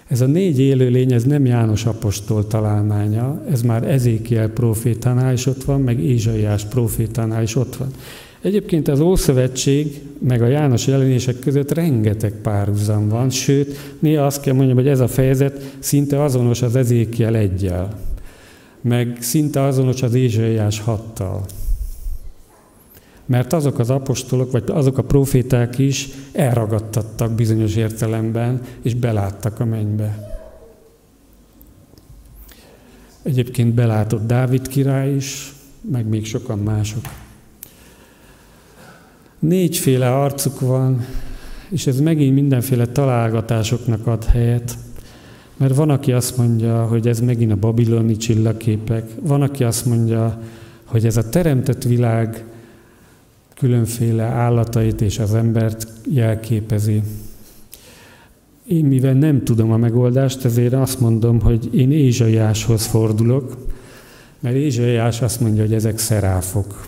Ez 0.08 0.20
a 0.20 0.26
négy 0.26 0.60
élőlény, 0.60 1.12
ez 1.12 1.24
nem 1.24 1.46
János 1.46 1.86
apostol 1.86 2.46
találmánya, 2.46 3.42
ez 3.50 3.62
már 3.62 3.88
Ezékiel 3.88 4.48
profétánál 4.48 5.32
is 5.32 5.46
ott 5.46 5.64
van, 5.64 5.80
meg 5.80 6.00
Ézsaiás 6.00 6.64
profétánál 6.64 7.42
is 7.42 7.56
ott 7.56 7.76
van. 7.76 7.88
Egyébként 8.40 8.88
az 8.88 9.00
Ószövetség 9.00 10.00
meg 10.18 10.42
a 10.42 10.46
János 10.46 10.86
jelenések 10.86 11.38
között 11.38 11.72
rengeteg 11.72 12.32
párhuzam 12.42 13.08
van, 13.08 13.30
sőt, 13.30 13.76
néha 13.98 14.24
azt 14.24 14.40
kell 14.42 14.54
mondjam, 14.54 14.76
hogy 14.76 14.88
ez 14.88 15.00
a 15.00 15.08
fejezet 15.08 15.76
szinte 15.78 16.22
azonos 16.22 16.62
az 16.62 16.76
Ezékiel 16.76 17.36
egyel, 17.36 18.09
meg 18.80 19.16
szinte 19.20 19.62
azonos 19.62 20.02
az 20.02 20.14
Ézsaiás 20.14 20.80
hattal. 20.80 21.44
Mert 23.26 23.52
azok 23.52 23.78
az 23.78 23.90
apostolok, 23.90 24.50
vagy 24.50 24.64
azok 24.66 24.98
a 24.98 25.02
proféták 25.02 25.78
is 25.78 26.08
elragadtattak 26.32 27.32
bizonyos 27.32 27.76
értelemben, 27.76 28.60
és 28.82 28.94
beláttak 28.94 29.60
a 29.60 29.64
mennybe. 29.64 30.38
Egyébként 33.22 33.74
belátott 33.74 34.26
Dávid 34.26 34.68
király 34.68 35.14
is, 35.14 35.52
meg 35.80 36.06
még 36.06 36.26
sokan 36.26 36.58
mások. 36.58 37.02
Négyféle 39.38 40.14
arcuk 40.14 40.60
van, 40.60 41.06
és 41.68 41.86
ez 41.86 42.00
megint 42.00 42.34
mindenféle 42.34 42.86
találgatásoknak 42.86 44.06
ad 44.06 44.24
helyet. 44.24 44.78
Mert 45.60 45.74
van, 45.74 45.90
aki 45.90 46.12
azt 46.12 46.36
mondja, 46.36 46.86
hogy 46.86 47.08
ez 47.08 47.20
megint 47.20 47.52
a 47.52 47.56
babiloni 47.56 48.16
csillagképek, 48.16 49.10
van, 49.20 49.42
aki 49.42 49.64
azt 49.64 49.86
mondja, 49.86 50.40
hogy 50.84 51.06
ez 51.06 51.16
a 51.16 51.28
teremtett 51.28 51.82
világ 51.82 52.44
különféle 53.54 54.22
állatait 54.22 55.00
és 55.00 55.18
az 55.18 55.34
embert 55.34 55.86
jelképezi. 56.08 57.02
Én 58.66 58.84
mivel 58.84 59.12
nem 59.12 59.44
tudom 59.44 59.72
a 59.72 59.76
megoldást, 59.76 60.44
ezért 60.44 60.72
azt 60.72 61.00
mondom, 61.00 61.40
hogy 61.40 61.74
én 61.74 61.92
Ézsaiáshoz 61.92 62.86
fordulok, 62.86 63.56
mert 64.40 64.56
Ézsaiás 64.56 65.22
azt 65.22 65.40
mondja, 65.40 65.62
hogy 65.62 65.74
ezek 65.74 65.98
szeráfok, 65.98 66.86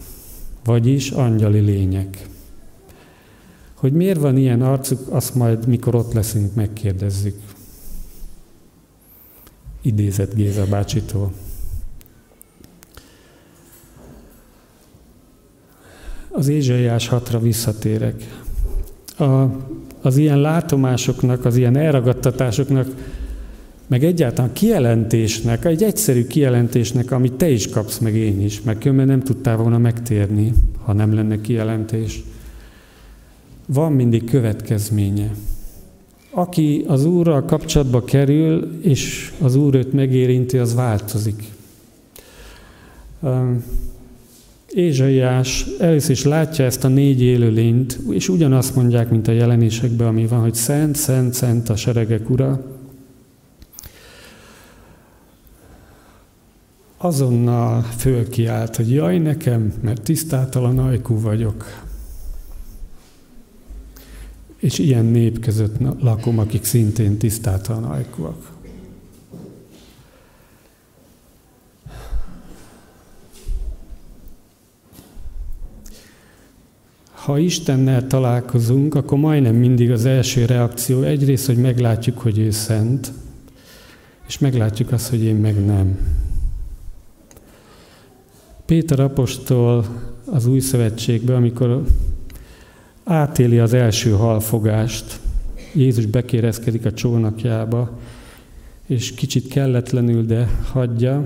vagyis 0.65 1.11
angyali 1.11 1.61
lények. 1.61 2.27
Hogy 3.75 3.93
miért 3.93 4.21
van 4.21 4.37
ilyen 4.37 4.63
arcuk, 4.63 5.01
azt 5.09 5.35
majd 5.35 5.67
mikor 5.67 5.95
ott 5.95 6.13
leszünk, 6.13 6.55
megkérdezzük. 6.55 7.37
Idézett 9.83 10.35
Géza 10.35 10.67
bácsitól. 10.67 11.33
Az 16.31 16.49
Ézsaiás 16.49 17.09
hatra 17.09 17.39
visszatérek. 17.39 18.43
A, 19.19 19.45
az 20.03 20.17
ilyen 20.17 20.41
látomásoknak, 20.41 21.45
az 21.45 21.57
ilyen 21.57 21.77
elragadtatásoknak, 21.77 22.87
meg 23.87 24.05
egyáltalán 24.05 24.53
kijelentésnek, 24.53 25.65
egy 25.65 25.83
egyszerű 25.83 26.27
kijelentésnek, 26.27 27.11
amit 27.11 27.33
te 27.33 27.49
is 27.49 27.69
kapsz, 27.69 27.99
meg 27.99 28.15
én 28.15 28.41
is, 28.41 28.63
meg 28.63 28.79
különben 28.79 29.07
nem 29.07 29.23
tudtál 29.23 29.57
volna 29.57 29.79
megtérni, 29.79 30.53
ha 30.85 30.93
nem 30.93 31.15
lenne 31.15 31.41
kijelentés. 31.41 32.23
Van 33.67 33.93
mindig 33.93 34.25
következménye. 34.25 35.31
Aki 36.35 36.85
az 36.87 37.05
Úrral 37.05 37.45
kapcsolatba 37.45 38.05
kerül, 38.05 38.79
és 38.83 39.33
az 39.41 39.55
Úr 39.55 39.75
őt 39.75 39.93
megérinti, 39.93 40.59
az 40.59 40.75
változik. 40.75 41.45
Ézsaiás 44.75 45.67
először 45.79 46.11
is 46.11 46.25
látja 46.25 46.65
ezt 46.65 46.85
a 46.85 46.89
négy 46.89 47.23
élőlényt, 47.23 47.99
és 48.11 48.29
ugyanazt 48.29 48.75
mondják, 48.75 49.11
mint 49.11 49.29
a 49.29 49.33
jelenésekben, 49.33 50.07
ami 50.07 50.27
van, 50.27 50.41
hogy 50.41 50.55
szent, 50.55 50.97
szent, 50.97 51.35
szent 51.35 51.69
a 51.69 51.77
seregek 51.77 52.31
ura. 52.31 52.65
Azonnal 56.97 57.83
fölkiált, 57.83 58.77
hogy 58.77 58.93
jaj 58.93 59.19
nekem, 59.19 59.73
mert 59.81 60.03
tisztátalan 60.03 60.79
ajkú 60.79 61.21
vagyok. 61.21 61.82
És 64.63 64.79
ilyen 64.79 65.05
nép 65.05 65.41
között 65.41 66.01
lakom, 66.01 66.39
akik 66.39 66.65
szintén 66.65 67.19
tisztátalan 67.19 67.85
ajkúak. 67.85 68.51
Ha 77.13 77.39
Istennel 77.39 78.07
találkozunk, 78.07 78.95
akkor 78.95 79.19
majdnem 79.19 79.55
mindig 79.55 79.91
az 79.91 80.05
első 80.05 80.45
reakció 80.45 81.03
egyrészt, 81.03 81.47
hogy 81.47 81.57
meglátjuk, 81.57 82.19
hogy 82.19 82.39
ő 82.39 82.51
szent, 82.51 83.13
és 84.27 84.39
meglátjuk 84.39 84.93
azt, 84.93 85.09
hogy 85.09 85.23
én 85.23 85.37
meg 85.37 85.65
nem. 85.65 85.99
Péter 88.67 89.01
apostol 89.01 89.87
az 90.25 90.47
új 90.47 90.61
szövetségben, 90.61 91.37
amikor 91.37 91.85
átéli 93.05 93.59
az 93.59 93.73
első 93.73 94.11
halfogást, 94.11 95.21
Jézus 95.75 96.07
bekérezkedik 96.07 96.85
a 96.85 96.93
csónakjába, 96.93 97.99
és 98.87 99.15
kicsit 99.15 99.49
kelletlenül, 99.49 100.25
de 100.25 100.49
hagyja, 100.73 101.25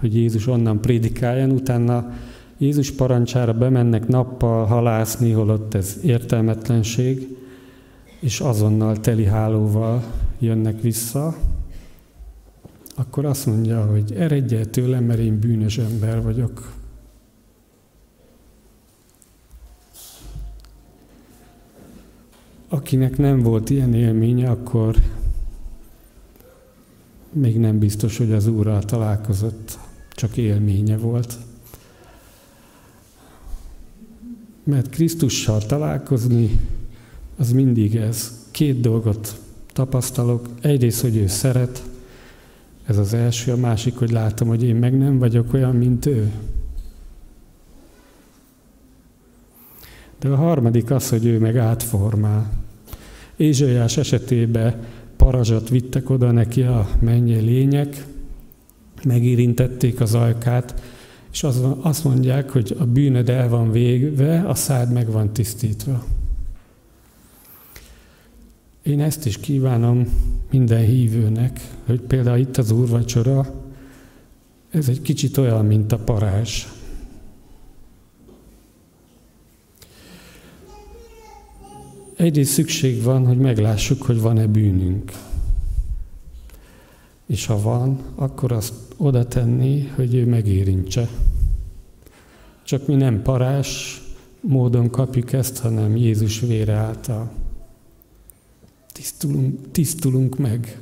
hogy 0.00 0.16
Jézus 0.16 0.46
onnan 0.46 0.80
prédikáljon, 0.80 1.50
utána 1.50 2.12
Jézus 2.58 2.90
parancsára 2.90 3.52
bemennek 3.52 4.08
nappal 4.08 4.66
halászni, 4.66 5.30
holott 5.30 5.74
ez 5.74 5.98
értelmetlenség, 6.02 7.36
és 8.20 8.40
azonnal 8.40 9.00
teli 9.00 9.24
hálóval 9.24 10.04
jönnek 10.38 10.80
vissza, 10.80 11.36
akkor 12.94 13.24
azt 13.24 13.46
mondja, 13.46 13.84
hogy 13.84 14.12
eredje 14.12 14.64
tőlem, 14.64 15.04
mert 15.04 15.18
én 15.18 15.38
bűnös 15.38 15.78
ember 15.78 16.22
vagyok. 16.22 16.77
Akinek 22.68 23.16
nem 23.16 23.42
volt 23.42 23.70
ilyen 23.70 23.94
élménye, 23.94 24.50
akkor 24.50 24.96
még 27.32 27.58
nem 27.58 27.78
biztos, 27.78 28.18
hogy 28.18 28.32
az 28.32 28.46
Úrral 28.46 28.82
találkozott, 28.82 29.78
csak 30.10 30.36
élménye 30.36 30.96
volt. 30.96 31.36
Mert 34.64 34.88
Krisztussal 34.88 35.66
találkozni, 35.66 36.60
az 37.36 37.52
mindig 37.52 37.96
ez. 37.96 38.46
Két 38.50 38.80
dolgot 38.80 39.40
tapasztalok. 39.72 40.48
Egyrészt, 40.60 41.00
hogy 41.00 41.16
ő 41.16 41.26
szeret, 41.26 41.82
ez 42.86 42.98
az 42.98 43.14
első, 43.14 43.52
a 43.52 43.56
másik, 43.56 43.96
hogy 43.96 44.10
látom, 44.10 44.48
hogy 44.48 44.62
én 44.62 44.76
meg 44.76 44.98
nem 44.98 45.18
vagyok 45.18 45.52
olyan, 45.52 45.76
mint 45.76 46.06
ő. 46.06 46.32
De 50.20 50.28
a 50.28 50.36
harmadik 50.36 50.90
az, 50.90 51.08
hogy 51.08 51.26
ő 51.26 51.38
meg 51.38 51.56
átformál. 51.56 52.52
Ézsaiás 53.36 53.96
esetében 53.96 54.84
parazsat 55.16 55.68
vittek 55.68 56.10
oda 56.10 56.30
neki 56.30 56.62
a 56.62 56.88
mennyi 57.00 57.34
lények, 57.34 58.04
megérintették 59.04 60.00
az 60.00 60.14
ajkát, 60.14 60.82
és 61.32 61.46
azt 61.80 62.04
mondják, 62.04 62.50
hogy 62.50 62.76
a 62.78 62.84
bűnöd 62.84 63.28
el 63.28 63.48
van 63.48 63.70
végve, 63.70 64.40
a 64.40 64.54
szád 64.54 64.92
meg 64.92 65.10
van 65.10 65.32
tisztítva. 65.32 66.04
Én 68.82 69.00
ezt 69.00 69.26
is 69.26 69.38
kívánom 69.38 70.08
minden 70.50 70.84
hívőnek, 70.84 71.60
hogy 71.86 72.00
például 72.00 72.38
itt 72.38 72.56
az 72.56 72.70
úrvacsora, 72.70 73.54
ez 74.70 74.88
egy 74.88 75.02
kicsit 75.02 75.36
olyan, 75.36 75.64
mint 75.64 75.92
a 75.92 75.98
parázs. 75.98 76.64
Egyrészt 82.18 82.52
szükség 82.52 83.02
van, 83.02 83.26
hogy 83.26 83.38
meglássuk, 83.38 84.02
hogy 84.02 84.20
van-e 84.20 84.46
bűnünk. 84.46 85.12
És 87.26 87.46
ha 87.46 87.60
van, 87.60 88.00
akkor 88.14 88.52
azt 88.52 88.74
oda 88.96 89.26
tenni, 89.26 89.86
hogy 89.94 90.14
ő 90.14 90.26
megérintse. 90.26 91.08
Csak 92.62 92.86
mi 92.86 92.94
nem 92.94 93.22
parás 93.22 94.02
módon 94.40 94.90
kapjuk 94.90 95.32
ezt, 95.32 95.58
hanem 95.58 95.96
Jézus 95.96 96.40
vére 96.40 96.72
által. 96.72 97.30
Tisztulunk, 98.92 99.70
tisztulunk 99.70 100.38
meg. 100.38 100.80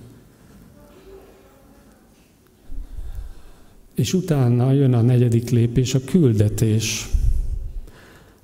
És 3.95 4.13
utána 4.13 4.73
jön 4.73 4.95
a 4.95 5.01
negyedik 5.01 5.51
lépés, 5.51 5.95
a 5.95 6.05
küldetés. 6.05 7.09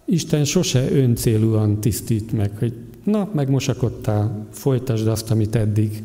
Isten 0.04 0.44
sose 0.44 0.90
öncélúan 0.90 1.80
tisztít 1.80 2.32
meg, 2.32 2.58
hogy 2.58 2.74
na, 3.02 3.28
megmosakodtál, 3.32 4.46
folytasd 4.50 5.06
azt, 5.06 5.30
amit 5.30 5.54
eddig. 5.54 6.02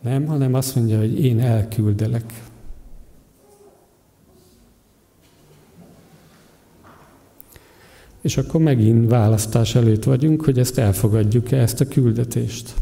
Nem, 0.00 0.26
hanem 0.26 0.54
azt 0.54 0.74
mondja, 0.76 0.98
hogy 0.98 1.24
én 1.24 1.40
elküldelek. 1.40 2.42
És 8.20 8.36
akkor 8.36 8.60
megint 8.60 9.08
választás 9.08 9.74
előtt 9.74 10.04
vagyunk, 10.04 10.44
hogy 10.44 10.58
ezt 10.58 10.78
elfogadjuk-e, 10.78 11.56
ezt 11.56 11.80
a 11.80 11.88
küldetést. 11.88 12.74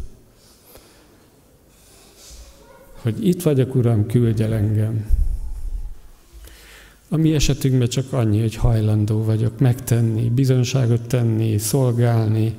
Hogy 3.02 3.26
itt 3.26 3.42
vagyok, 3.42 3.74
Uram, 3.74 4.06
küldj 4.06 4.42
el 4.42 4.54
engem. 4.54 5.06
A 7.08 7.16
mi 7.16 7.34
esetünkben 7.34 7.88
csak 7.88 8.12
annyi, 8.12 8.40
hogy 8.40 8.54
hajlandó 8.54 9.24
vagyok 9.24 9.58
megtenni, 9.58 10.28
bizonságot 10.28 11.00
tenni, 11.00 11.58
szolgálni, 11.58 12.54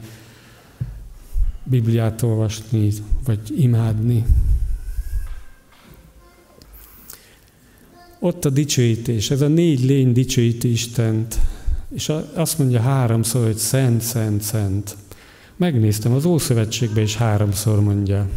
Bibliát 1.64 2.22
olvasni, 2.22 2.92
vagy 3.26 3.40
imádni. 3.56 4.26
Ott 8.20 8.46
a 8.46 8.50
dicsőítés, 8.50 9.32
ez 9.32 9.42
a 9.42 9.48
négy 9.48 9.84
lény 9.84 10.12
dicsőíti 10.12 10.72
Istent, 10.72 11.40
és 11.94 12.12
azt 12.34 12.58
mondja 12.58 12.80
háromszor, 12.80 13.46
hogy 13.46 13.58
szent, 13.58 14.02
szent, 14.02 14.42
szent. 14.42 14.98
Megnéztem, 15.56 16.12
az 16.12 16.26
Ószövetségben 16.26 17.04
is 17.04 17.16
háromszor 17.16 17.82
mondja. 17.82 18.30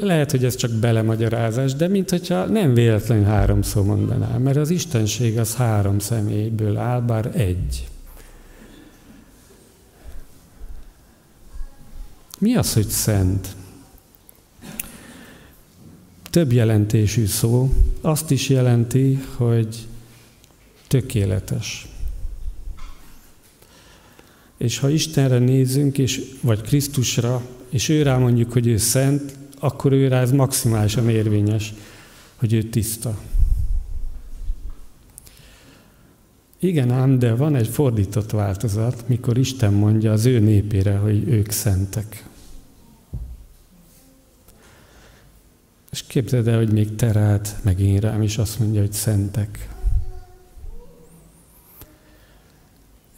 Lehet, 0.00 0.30
hogy 0.30 0.44
ez 0.44 0.54
csak 0.54 0.70
belemagyarázás, 0.70 1.74
de 1.74 1.88
mintha 1.88 2.44
nem 2.44 2.74
véletlenül 2.74 3.24
háromszor 3.24 3.84
mondaná, 3.84 4.36
mert 4.36 4.56
az 4.56 4.70
Istenség 4.70 5.38
az 5.38 5.54
három 5.54 5.98
személyből 5.98 6.76
áll, 6.76 7.00
bár 7.00 7.30
egy. 7.34 7.88
Mi 12.38 12.56
az, 12.56 12.72
hogy 12.72 12.88
szent? 12.88 13.48
Több 16.30 16.52
jelentésű 16.52 17.26
szó. 17.26 17.72
Azt 18.00 18.30
is 18.30 18.48
jelenti, 18.48 19.24
hogy 19.36 19.86
tökéletes. 20.88 21.86
És 24.56 24.78
ha 24.78 24.88
Istenre 24.88 25.38
nézünk, 25.38 25.98
és, 25.98 26.22
vagy 26.40 26.60
Krisztusra, 26.60 27.42
és 27.68 27.88
ő 27.88 28.02
rá 28.02 28.18
mondjuk, 28.18 28.52
hogy 28.52 28.66
ő 28.66 28.76
szent, 28.76 29.36
akkor 29.58 29.92
ő 29.92 30.08
rá 30.08 30.20
ez 30.20 30.32
maximálisan 30.32 31.08
érvényes, 31.08 31.74
hogy 32.36 32.52
ő 32.52 32.62
tiszta. 32.62 33.18
Igen 36.58 36.90
ám, 36.90 37.18
de 37.18 37.34
van 37.34 37.54
egy 37.54 37.68
fordított 37.68 38.30
változat, 38.30 39.08
mikor 39.08 39.38
Isten 39.38 39.72
mondja 39.72 40.12
az 40.12 40.24
ő 40.24 40.38
népére, 40.38 40.96
hogy 40.96 41.28
ők 41.28 41.50
szentek. 41.50 42.24
És 45.90 46.02
képzeld 46.02 46.48
el, 46.48 46.56
hogy 46.56 46.72
még 46.72 46.94
te 46.94 47.12
rád, 47.12 47.48
meg 47.62 47.80
én 47.80 47.98
rám 47.98 48.22
is 48.22 48.38
azt 48.38 48.58
mondja, 48.58 48.80
hogy 48.80 48.92
szentek. 48.92 49.68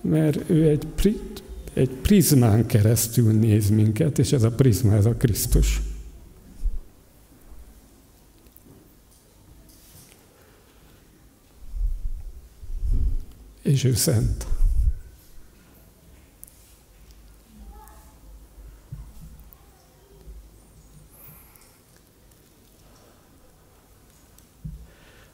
Mert 0.00 0.50
ő 0.50 0.68
egy, 0.68 0.86
pri, 0.94 1.20
egy 1.72 1.90
prizmán 1.90 2.66
keresztül 2.66 3.32
néz 3.32 3.70
minket, 3.70 4.18
és 4.18 4.32
ez 4.32 4.42
a 4.42 4.50
prizma, 4.50 4.94
ez 4.94 5.04
a 5.04 5.14
Krisztus. 5.14 5.80
És 13.62 13.84
ő 13.84 13.94
szent. 13.94 14.46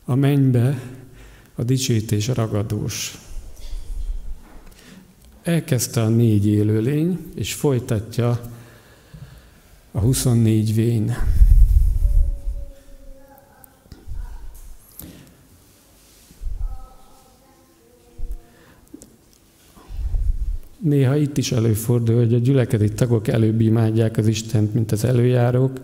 A 0.05 0.15
mennybe 0.15 0.81
a 1.55 1.63
dicsőítés 1.63 2.29
ragadós. 2.29 3.26
Elkezdte 5.47 6.03
a 6.03 6.09
négy 6.09 6.47
élőlény, 6.47 7.19
és 7.35 7.55
folytatja 7.55 8.41
a 9.93 10.01
24 10.01 10.75
vén. 10.75 11.17
Néha 20.79 21.17
itt 21.17 21.37
is 21.37 21.53
előfordul, 21.53 22.17
hogy 22.17 22.35
a 22.35 22.39
gyülekezeti 22.39 22.93
tagok 22.93 23.29
előbb 23.29 23.61
imádják 23.61 24.17
az 24.17 24.27
Istent, 24.27 24.75
mint 24.75 24.93
az 24.93 25.05
előjárók, 25.05 25.81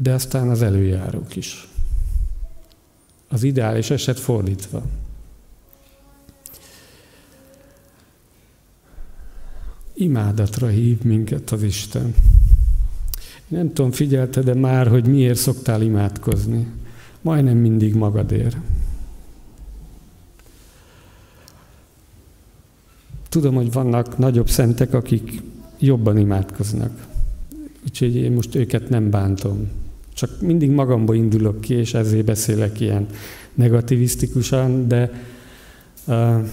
de 0.00 0.12
aztán 0.12 0.48
az 0.48 0.62
előjárók 0.62 1.36
is. 1.36 1.68
Az 3.28 3.42
ideális 3.42 3.90
eset 3.90 4.18
fordítva. 4.18 4.82
Imádatra 10.00 10.66
hív 10.66 11.02
minket 11.02 11.50
az 11.50 11.62
Isten. 11.62 12.14
Nem 13.48 13.72
tudom, 13.72 13.90
figyelte, 13.90 14.40
de 14.40 14.54
már, 14.54 14.86
hogy 14.86 15.06
miért 15.06 15.38
szoktál 15.38 15.82
imádkozni. 15.82 16.66
Majdnem 17.20 17.56
mindig 17.56 17.94
magadért. 17.94 18.56
Tudom, 23.28 23.54
hogy 23.54 23.72
vannak 23.72 24.18
nagyobb 24.18 24.48
szentek, 24.48 24.94
akik 24.94 25.42
jobban 25.78 26.18
imádkoznak. 26.18 27.06
Úgyhogy 27.84 28.16
én 28.16 28.32
most 28.32 28.54
őket 28.54 28.88
nem 28.88 29.10
bántom. 29.10 29.68
Csak 30.12 30.40
mindig 30.40 30.70
magamból 30.70 31.14
indulok 31.14 31.60
ki, 31.60 31.74
és 31.74 31.94
ezért 31.94 32.24
beszélek 32.24 32.80
ilyen 32.80 33.06
negativisztikusan, 33.54 34.88
de 34.88 35.10
uh, 36.06 36.48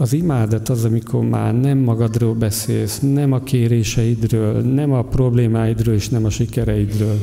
az 0.00 0.12
imádat 0.12 0.68
az, 0.68 0.84
amikor 0.84 1.24
már 1.24 1.60
nem 1.60 1.78
magadról 1.78 2.34
beszélsz, 2.34 2.98
nem 2.98 3.32
a 3.32 3.40
kéréseidről, 3.40 4.62
nem 4.62 4.92
a 4.92 5.02
problémáidról 5.02 5.94
és 5.94 6.08
nem 6.08 6.24
a 6.24 6.30
sikereidről, 6.30 7.18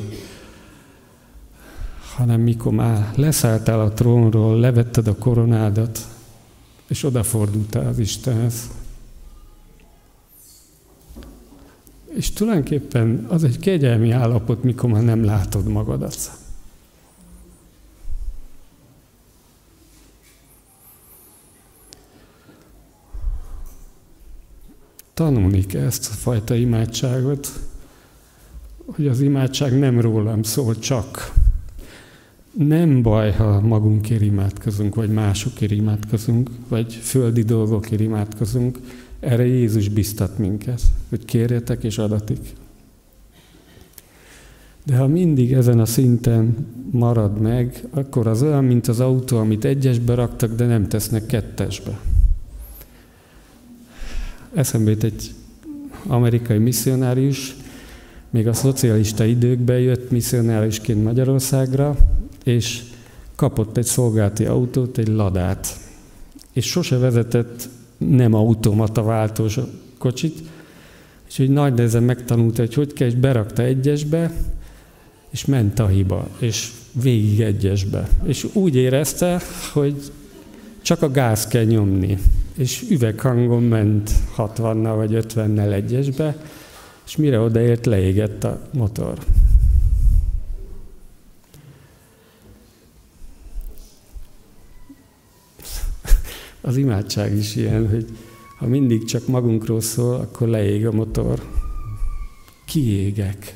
hanem 2.16 2.42
mikor 2.42 2.72
már 2.74 3.14
leszálltál 3.16 3.80
a 3.80 3.94
trónról, 3.94 4.60
levetted 4.60 5.08
a 5.08 5.16
koronádat, 5.16 6.08
és 6.88 7.04
odafordultál 7.04 7.88
az 7.88 8.00
Istenhez. 8.00 8.70
És 12.16 12.32
tulajdonképpen 12.34 13.26
az 13.30 13.44
egy 13.44 13.60
kegyelmi 13.60 14.12
állapot, 14.12 14.64
mikor 14.64 14.90
már 14.90 15.04
nem 15.04 15.24
látod 15.24 15.68
magadat. 15.68 16.32
Tanulni 25.16 25.66
kell 25.66 25.86
ezt 25.86 26.10
a 26.12 26.14
fajta 26.14 26.56
imádságot, 26.56 27.48
hogy 28.86 29.08
az 29.08 29.22
imádság 29.22 29.80
nem 29.80 30.02
rólam 30.02 30.44
szól 30.44 30.80
csak. 30.80 31.34
Nem 32.52 33.02
baj, 33.02 33.32
ha 33.32 33.62
magunkért 33.62 34.22
imádkozunk, 34.22 34.96
vagy 34.96 35.10
másokért 35.10 35.72
imádkozunk, 35.72 36.50
vagy 36.68 36.94
földi 36.94 37.42
dolgokért 37.42 38.02
imádkozunk, 38.02 38.80
erre 39.20 39.46
Jézus 39.46 39.90
biztat 39.90 40.38
minket, 40.38 40.82
hogy 41.10 41.26
kérjetek 41.26 41.84
és 41.84 41.98
adatik. 41.98 42.54
De 44.86 44.98
ha 44.98 45.08
mindig 45.08 45.54
ezen 45.54 45.80
a 45.80 45.86
szinten 45.86 46.68
marad 46.92 47.42
meg, 47.42 47.88
akkor 47.90 48.28
az 48.28 48.42
olyan, 48.42 48.64
mint 48.64 48.88
az 48.88 49.00
autó, 49.00 49.38
amit 49.38 49.66
egyesbe 49.66 50.14
raktak, 50.14 50.56
de 50.56 50.66
nem 50.66 50.88
tesznek 50.88 51.26
kettesbe. 51.26 52.00
Eszembe 54.56 54.90
jut 54.92 55.04
egy 55.04 55.32
amerikai 56.08 56.58
misszionárius, 56.58 57.56
még 58.30 58.48
a 58.48 58.54
szocialista 58.54 59.26
időkben 59.26 59.80
jött 59.80 60.12
misszionáriusként 60.12 61.04
Magyarországra, 61.04 61.98
és 62.44 62.82
kapott 63.36 63.78
egy 63.78 63.86
szolgálti 63.86 64.46
autót, 64.46 64.98
egy 64.98 65.08
ladát. 65.08 65.78
És 66.54 66.66
sose 66.66 66.98
vezetett 66.98 67.70
nem 67.98 68.34
automata 68.34 69.04
váltós 69.04 69.60
kocsit, 69.98 70.40
és 71.28 71.38
hogy 71.38 71.50
nagy 71.50 71.74
nehezen 71.74 72.04
megtanulta, 72.04 72.62
hogy 72.62 72.74
hogy 72.74 72.94
kell, 72.94 73.08
és 73.08 73.16
berakta 73.16 73.64
egyesbe, 73.64 74.32
és 75.30 75.46
ment 75.46 75.80
a 75.80 75.88
hiba, 75.88 76.28
és 76.40 76.72
végig 77.02 77.42
egyesbe. 77.42 78.10
És 78.24 78.48
úgy 78.54 78.76
érezte, 78.76 79.42
hogy 79.74 80.12
csak 80.82 81.02
a 81.02 81.12
gáz 81.12 81.48
kell 81.48 81.64
nyomni, 81.64 82.18
és 82.58 82.86
üveghangon 82.90 83.64
ment 83.64 84.12
60-nal 84.38 84.94
vagy 84.96 85.26
50-nel 85.28 85.74
egyesbe, 85.74 86.38
és 87.06 87.16
mire 87.16 87.40
odaért, 87.40 87.86
leégett 87.86 88.44
a 88.44 88.62
motor. 88.74 89.18
Az 96.62 96.78
imádság 96.78 97.36
is 97.36 97.56
ilyen, 97.56 97.90
hogy 97.90 98.06
Ha 98.56 98.68
mindig 98.68 99.04
csak 99.04 99.28
magunkról 99.28 99.82
szól, 99.82 100.16
akkor 100.16 100.48
leég 100.48 100.86
a 100.86 100.92
motor. 100.92 101.42
Kiégek 102.66 103.56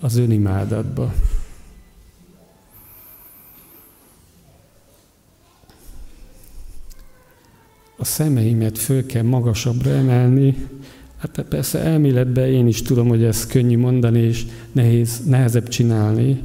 az 0.00 0.16
önimádatba. 0.16 1.12
A 8.00 8.04
szemeimet 8.04 8.78
föl 8.78 9.06
kell 9.06 9.22
magasabbra 9.22 9.90
emelni, 9.90 10.56
Hát 11.18 11.44
persze 11.48 11.78
elméletben 11.78 12.48
én 12.48 12.66
is 12.66 12.82
tudom, 12.82 13.08
hogy 13.08 13.22
ez 13.22 13.46
könnyű 13.46 13.78
mondani, 13.78 14.18
és 14.18 14.46
nehéz, 14.72 15.22
nehezebb 15.26 15.68
csinálni, 15.68 16.42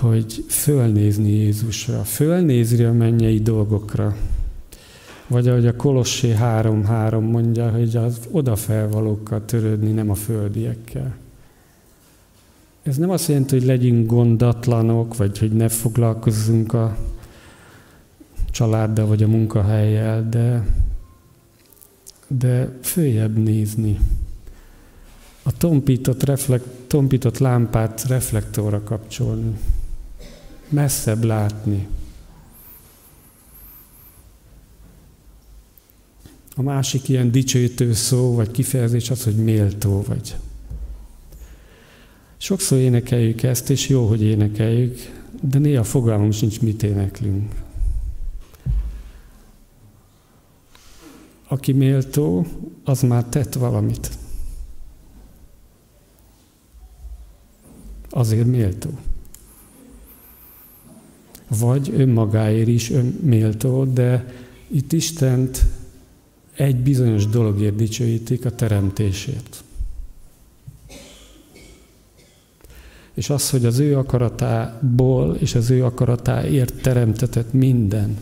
hogy 0.00 0.44
fölnézni 0.48 1.30
Jézusra, 1.30 2.02
fölnézni 2.02 2.84
a 2.84 2.92
mennyei 2.92 3.40
dolgokra. 3.40 4.16
Vagy 5.26 5.48
ahogy 5.48 5.66
a 5.66 5.76
Kolossé 5.76 6.34
3.3 6.40 7.30
mondja, 7.30 7.70
hogy 7.70 7.96
az 7.96 8.20
odafelvalókkal 8.30 9.44
törődni, 9.44 9.90
nem 9.90 10.10
a 10.10 10.14
földiekkel. 10.14 11.16
Ez 12.82 12.96
nem 12.96 13.10
azt 13.10 13.28
jelenti, 13.28 13.56
hogy 13.58 13.66
legyünk 13.66 14.06
gondatlanok, 14.06 15.16
vagy 15.16 15.38
hogy 15.38 15.52
ne 15.52 15.68
foglalkozzunk 15.68 16.72
a 16.72 16.96
családdal 18.54 19.06
vagy 19.06 19.22
a 19.22 19.28
munkahelyjel, 19.28 20.28
de, 20.28 20.66
de 22.28 22.78
följebb 22.82 23.38
nézni. 23.38 23.98
A 25.42 25.56
tompított, 25.56 26.22
reflekt, 26.22 26.66
tompított 26.86 27.38
lámpát 27.38 28.04
reflektorra 28.08 28.82
kapcsolni. 28.82 29.58
Messzebb 30.68 31.24
látni. 31.24 31.88
A 36.56 36.62
másik 36.62 37.08
ilyen 37.08 37.30
dicsőítő 37.30 37.92
szó, 37.92 38.34
vagy 38.34 38.50
kifejezés 38.50 39.10
az, 39.10 39.24
hogy 39.24 39.36
méltó 39.36 40.04
vagy. 40.08 40.36
Sokszor 42.36 42.78
énekeljük 42.78 43.42
ezt, 43.42 43.70
és 43.70 43.88
jó, 43.88 44.06
hogy 44.06 44.22
énekeljük, 44.22 44.98
de 45.40 45.58
néha 45.58 45.84
fogalmunk 45.84 46.32
sincs, 46.32 46.60
mit 46.60 46.82
éneklünk. 46.82 47.63
Aki 51.54 51.72
méltó, 51.72 52.46
az 52.84 53.02
már 53.02 53.24
tett 53.24 53.54
valamit. 53.54 54.10
Azért 58.10 58.46
méltó. 58.46 58.90
Vagy 61.48 61.92
önmagáért 61.96 62.68
is 62.68 62.90
ön 62.90 63.18
méltó, 63.22 63.84
de 63.84 64.34
itt 64.66 64.92
Istent 64.92 65.64
egy 66.56 66.76
bizonyos 66.76 67.26
dologért 67.26 67.76
dicsőítik, 67.76 68.44
a 68.44 68.54
teremtésért. 68.54 69.64
És 73.14 73.30
az, 73.30 73.50
hogy 73.50 73.64
az 73.64 73.78
ő 73.78 73.98
akaratából 73.98 75.34
és 75.34 75.54
az 75.54 75.70
ő 75.70 75.84
akaratáért 75.84 76.82
teremtetett 76.82 77.52
minden. 77.52 78.18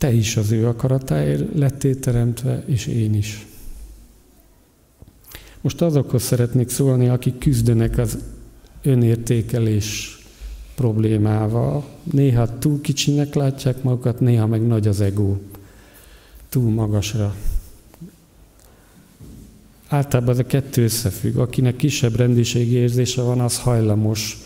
Te 0.00 0.12
is 0.12 0.36
az 0.36 0.50
ő 0.50 0.66
akaratáért 0.66 1.58
lettél 1.58 1.98
teremtve, 1.98 2.62
és 2.66 2.86
én 2.86 3.14
is. 3.14 3.46
Most 5.60 5.82
azokhoz 5.82 6.22
szeretnék 6.22 6.68
szólni, 6.68 7.08
akik 7.08 7.38
küzdenek 7.38 7.98
az 7.98 8.18
önértékelés 8.82 10.18
problémával. 10.74 11.84
Néha 12.12 12.58
túl 12.58 12.80
kicsinek 12.80 13.34
látják 13.34 13.82
magukat, 13.82 14.20
néha 14.20 14.46
meg 14.46 14.66
nagy 14.66 14.88
az 14.88 15.00
ego. 15.00 15.36
Túl 16.48 16.70
magasra. 16.70 17.34
Általában 19.88 20.32
ez 20.34 20.38
a 20.38 20.46
kettő 20.46 20.82
összefügg. 20.82 21.36
Akinek 21.36 21.76
kisebb 21.76 22.16
rendiségi 22.16 22.74
érzése 22.74 23.22
van, 23.22 23.40
az 23.40 23.58
hajlamos 23.58 24.38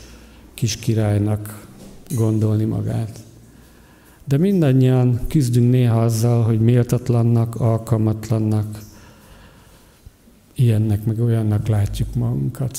kis 0.55 0.77
királynak 0.77 1.67
gondolni 2.15 2.65
magát. 2.65 3.24
De 4.25 4.37
mindannyian 4.37 5.27
küzdünk 5.29 5.71
néha 5.71 6.03
azzal, 6.03 6.43
hogy 6.43 6.61
méltatlannak, 6.61 7.55
alkalmatlannak, 7.55 8.83
ilyennek 10.55 11.05
meg 11.05 11.21
olyannak 11.21 11.67
látjuk 11.67 12.15
magunkat. 12.15 12.79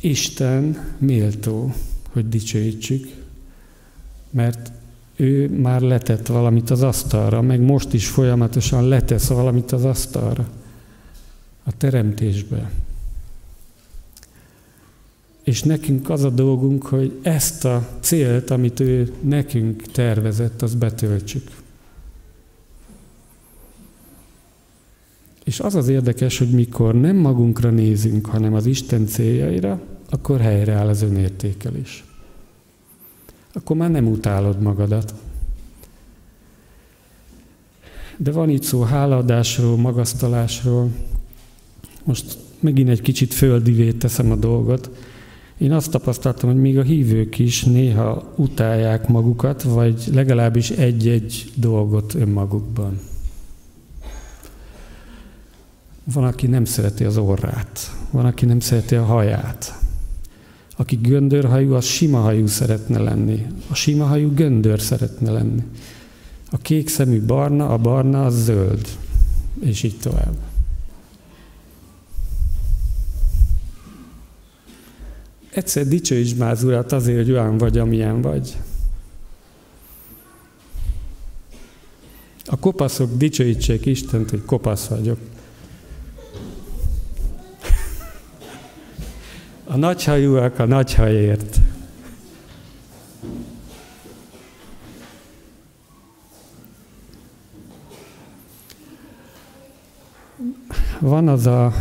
Isten 0.00 0.94
méltó, 0.98 1.72
hogy 2.10 2.28
dicsőítsük, 2.28 3.08
mert 4.30 4.72
ő 5.16 5.48
már 5.60 5.80
letett 5.80 6.26
valamit 6.26 6.70
az 6.70 6.82
asztalra, 6.82 7.40
meg 7.40 7.60
most 7.60 7.92
is 7.92 8.08
folyamatosan 8.08 8.88
letesz 8.88 9.28
valamit 9.28 9.72
az 9.72 9.84
asztalra, 9.84 10.48
a 11.64 11.76
teremtésbe. 11.76 12.70
És 15.42 15.62
nekünk 15.62 16.10
az 16.10 16.24
a 16.24 16.30
dolgunk, 16.30 16.86
hogy 16.86 17.18
ezt 17.22 17.64
a 17.64 17.88
célt, 18.00 18.50
amit 18.50 18.80
ő 18.80 19.12
nekünk 19.20 19.82
tervezett, 19.82 20.62
az 20.62 20.74
betöltsük. 20.74 21.50
És 25.44 25.60
az 25.60 25.74
az 25.74 25.88
érdekes, 25.88 26.38
hogy 26.38 26.50
mikor 26.50 26.94
nem 26.94 27.16
magunkra 27.16 27.70
nézünk, 27.70 28.26
hanem 28.26 28.54
az 28.54 28.66
Isten 28.66 29.06
céljaira, 29.06 29.80
akkor 30.10 30.40
helyreáll 30.40 30.88
az 30.88 31.02
önértékelés. 31.02 32.04
Akkor 33.52 33.76
már 33.76 33.90
nem 33.90 34.06
utálod 34.06 34.60
magadat. 34.60 35.14
De 38.16 38.30
van 38.30 38.48
itt 38.48 38.62
szó 38.62 38.82
hálaadásról, 38.82 39.76
magasztalásról. 39.76 40.90
Most 42.04 42.38
megint 42.60 42.88
egy 42.88 43.00
kicsit 43.00 43.34
földivé 43.34 43.92
teszem 43.92 44.30
a 44.30 44.36
dolgot. 44.36 44.90
Én 45.62 45.72
azt 45.72 45.90
tapasztaltam, 45.90 46.50
hogy 46.50 46.60
még 46.60 46.78
a 46.78 46.82
hívők 46.82 47.38
is 47.38 47.64
néha 47.64 48.32
utálják 48.36 49.08
magukat, 49.08 49.62
vagy 49.62 50.04
legalábbis 50.12 50.70
egy-egy 50.70 51.52
dolgot 51.54 52.14
önmagukban. 52.14 52.98
Van, 56.04 56.24
aki 56.24 56.46
nem 56.46 56.64
szereti 56.64 57.04
az 57.04 57.16
orrát, 57.16 57.96
van, 58.10 58.24
aki 58.24 58.44
nem 58.44 58.60
szereti 58.60 58.94
a 58.94 59.04
haját. 59.04 59.78
Aki 60.76 60.96
göndörhajú, 60.96 61.74
az 61.74 61.84
sima 61.84 62.18
hajú 62.18 62.46
szeretne 62.46 62.98
lenni. 62.98 63.46
A 63.70 63.74
sima 63.74 64.04
hajú 64.04 64.34
göndör 64.34 64.80
szeretne 64.80 65.30
lenni. 65.30 65.62
A 66.50 66.56
kék 66.56 66.88
szemű 66.88 67.20
barna, 67.20 67.68
a 67.68 67.78
barna 67.78 68.24
az 68.24 68.44
zöld. 68.44 68.86
És 69.60 69.82
így 69.82 69.98
tovább. 69.98 70.51
Egyszer 75.54 75.86
dicsőíts 75.86 76.34
már 76.36 76.50
az 76.50 76.64
Urat 76.64 76.92
azért, 76.92 77.16
hogy 77.16 77.30
olyan 77.30 77.58
vagy, 77.58 77.78
amilyen 77.78 78.20
vagy. 78.20 78.56
A 82.46 82.56
kopaszok 82.56 83.16
dicsőítsék 83.16 83.86
Istent, 83.86 84.30
hogy 84.30 84.44
kopasz 84.44 84.86
vagyok. 84.86 85.18
A 89.64 89.76
nagyhajúak 89.76 90.58
a 90.58 90.64
nagyhajért. 90.64 91.56
Van 101.00 101.28
az 101.28 101.46
a 101.46 101.72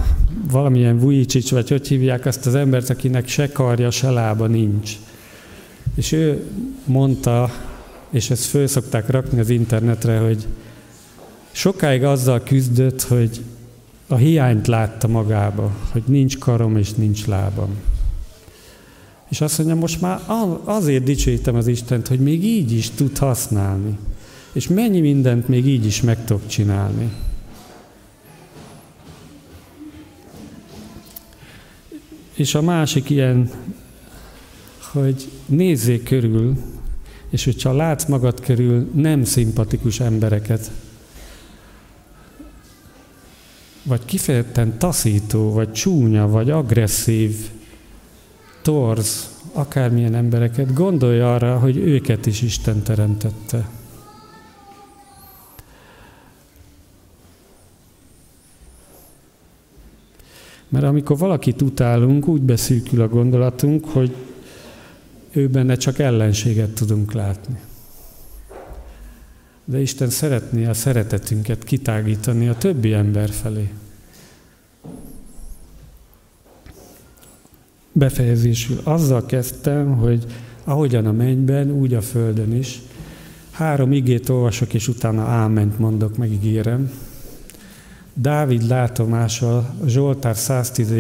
valamilyen 0.50 1.00
Vujicsics, 1.00 1.52
vagy 1.52 1.70
hogy 1.70 1.88
hívják 1.88 2.26
azt 2.26 2.46
az 2.46 2.56
embert, 2.56 2.90
akinek 2.90 3.28
se 3.28 3.52
karja, 3.52 3.92
se 3.92 4.10
lába 4.10 4.48
nincs. 4.48 4.92
És 5.96 6.12
ő 6.12 6.46
mondta, 6.86 7.52
és 8.10 8.30
ezt 8.30 8.46
föl 8.46 8.68
szokták 8.68 9.10
rakni 9.10 9.40
az 9.40 9.50
internetre, 9.50 10.18
hogy 10.18 10.48
sokáig 11.52 12.04
azzal 12.04 12.44
küzdött, 12.44 13.02
hogy 13.02 13.42
a 14.08 14.16
hiányt 14.16 14.68
látta 14.68 15.08
magába, 15.08 15.72
hogy 15.92 16.04
nincs 16.06 16.38
karom 16.38 16.78
és 16.78 16.94
nincs 16.94 17.26
lábam. 17.26 17.70
És 19.30 19.42
azt 19.42 19.58
mondja, 19.58 19.76
most 19.76 20.02
már 20.02 20.20
azért 20.64 21.04
dicsőítem 21.04 21.56
az 21.56 21.68
Istent, 21.68 22.08
hogy 22.08 22.20
még 22.20 22.44
így 22.44 22.72
is 22.72 22.90
tud 22.90 23.18
használni. 23.18 23.98
És 24.52 24.68
mennyi 24.68 25.00
mindent 25.00 25.48
még 25.48 25.68
így 25.68 25.86
is 25.86 26.02
meg 26.02 26.26
tudok 26.26 26.48
csinálni. 26.48 27.12
És 32.42 32.56
a 32.56 32.62
másik 32.62 33.10
ilyen, 33.10 33.50
hogy 34.92 35.30
nézzék 35.46 36.04
körül, 36.04 36.58
és 37.30 37.44
hogyha 37.44 37.74
látsz 37.74 38.06
magad 38.06 38.40
körül 38.40 38.90
nem 38.94 39.24
szimpatikus 39.24 40.00
embereket, 40.00 40.72
vagy 43.84 44.06
kifejezetten 44.06 44.78
taszító, 44.78 45.52
vagy 45.52 45.72
csúnya, 45.72 46.28
vagy 46.28 46.50
agresszív, 46.50 47.36
torz, 48.62 49.30
akármilyen 49.54 50.16
embereket, 50.16 50.74
gondolj 50.74 51.20
arra, 51.20 51.60
hogy 51.60 51.78
őket 51.78 52.26
is 52.26 52.42
Isten 52.42 52.84
teremtette. 52.84 53.70
Mert 60.72 60.86
amikor 60.86 61.18
valakit 61.18 61.62
utálunk, 61.62 62.28
úgy 62.28 62.42
beszűkül 62.42 63.02
a 63.02 63.08
gondolatunk, 63.08 63.86
hogy 63.86 64.16
ő 65.32 65.48
benne 65.48 65.76
csak 65.76 66.00
ellenséget 66.00 66.70
tudunk 66.70 67.14
látni. 67.14 67.60
De 69.66 69.82
Isten 69.82 70.10
szeretné 70.10 70.66
a 70.66 70.74
szeretetünket 70.74 71.64
kitágítani 71.64 72.48
a 72.48 72.58
többi 72.58 72.94
ember 72.94 73.30
felé. 73.30 73.70
Befejezésül 77.92 78.80
azzal 78.84 79.26
kezdtem, 79.26 79.98
hogy 79.98 80.26
ahogyan 80.64 81.06
a 81.06 81.12
mennyben, 81.12 81.72
úgy 81.72 81.94
a 81.94 82.02
földön 82.02 82.56
is. 82.56 82.82
Három 83.52 83.92
igét 83.92 84.30
olvasok, 84.30 84.74
és 84.74 84.88
utána 84.88 85.24
áment 85.24 85.80
mondok, 85.80 86.18
megígérem. 86.18 86.92
Dávid 88.14 88.68
látomása, 88.68 89.74
Zsoltár 89.86 90.36
110. 90.36 90.94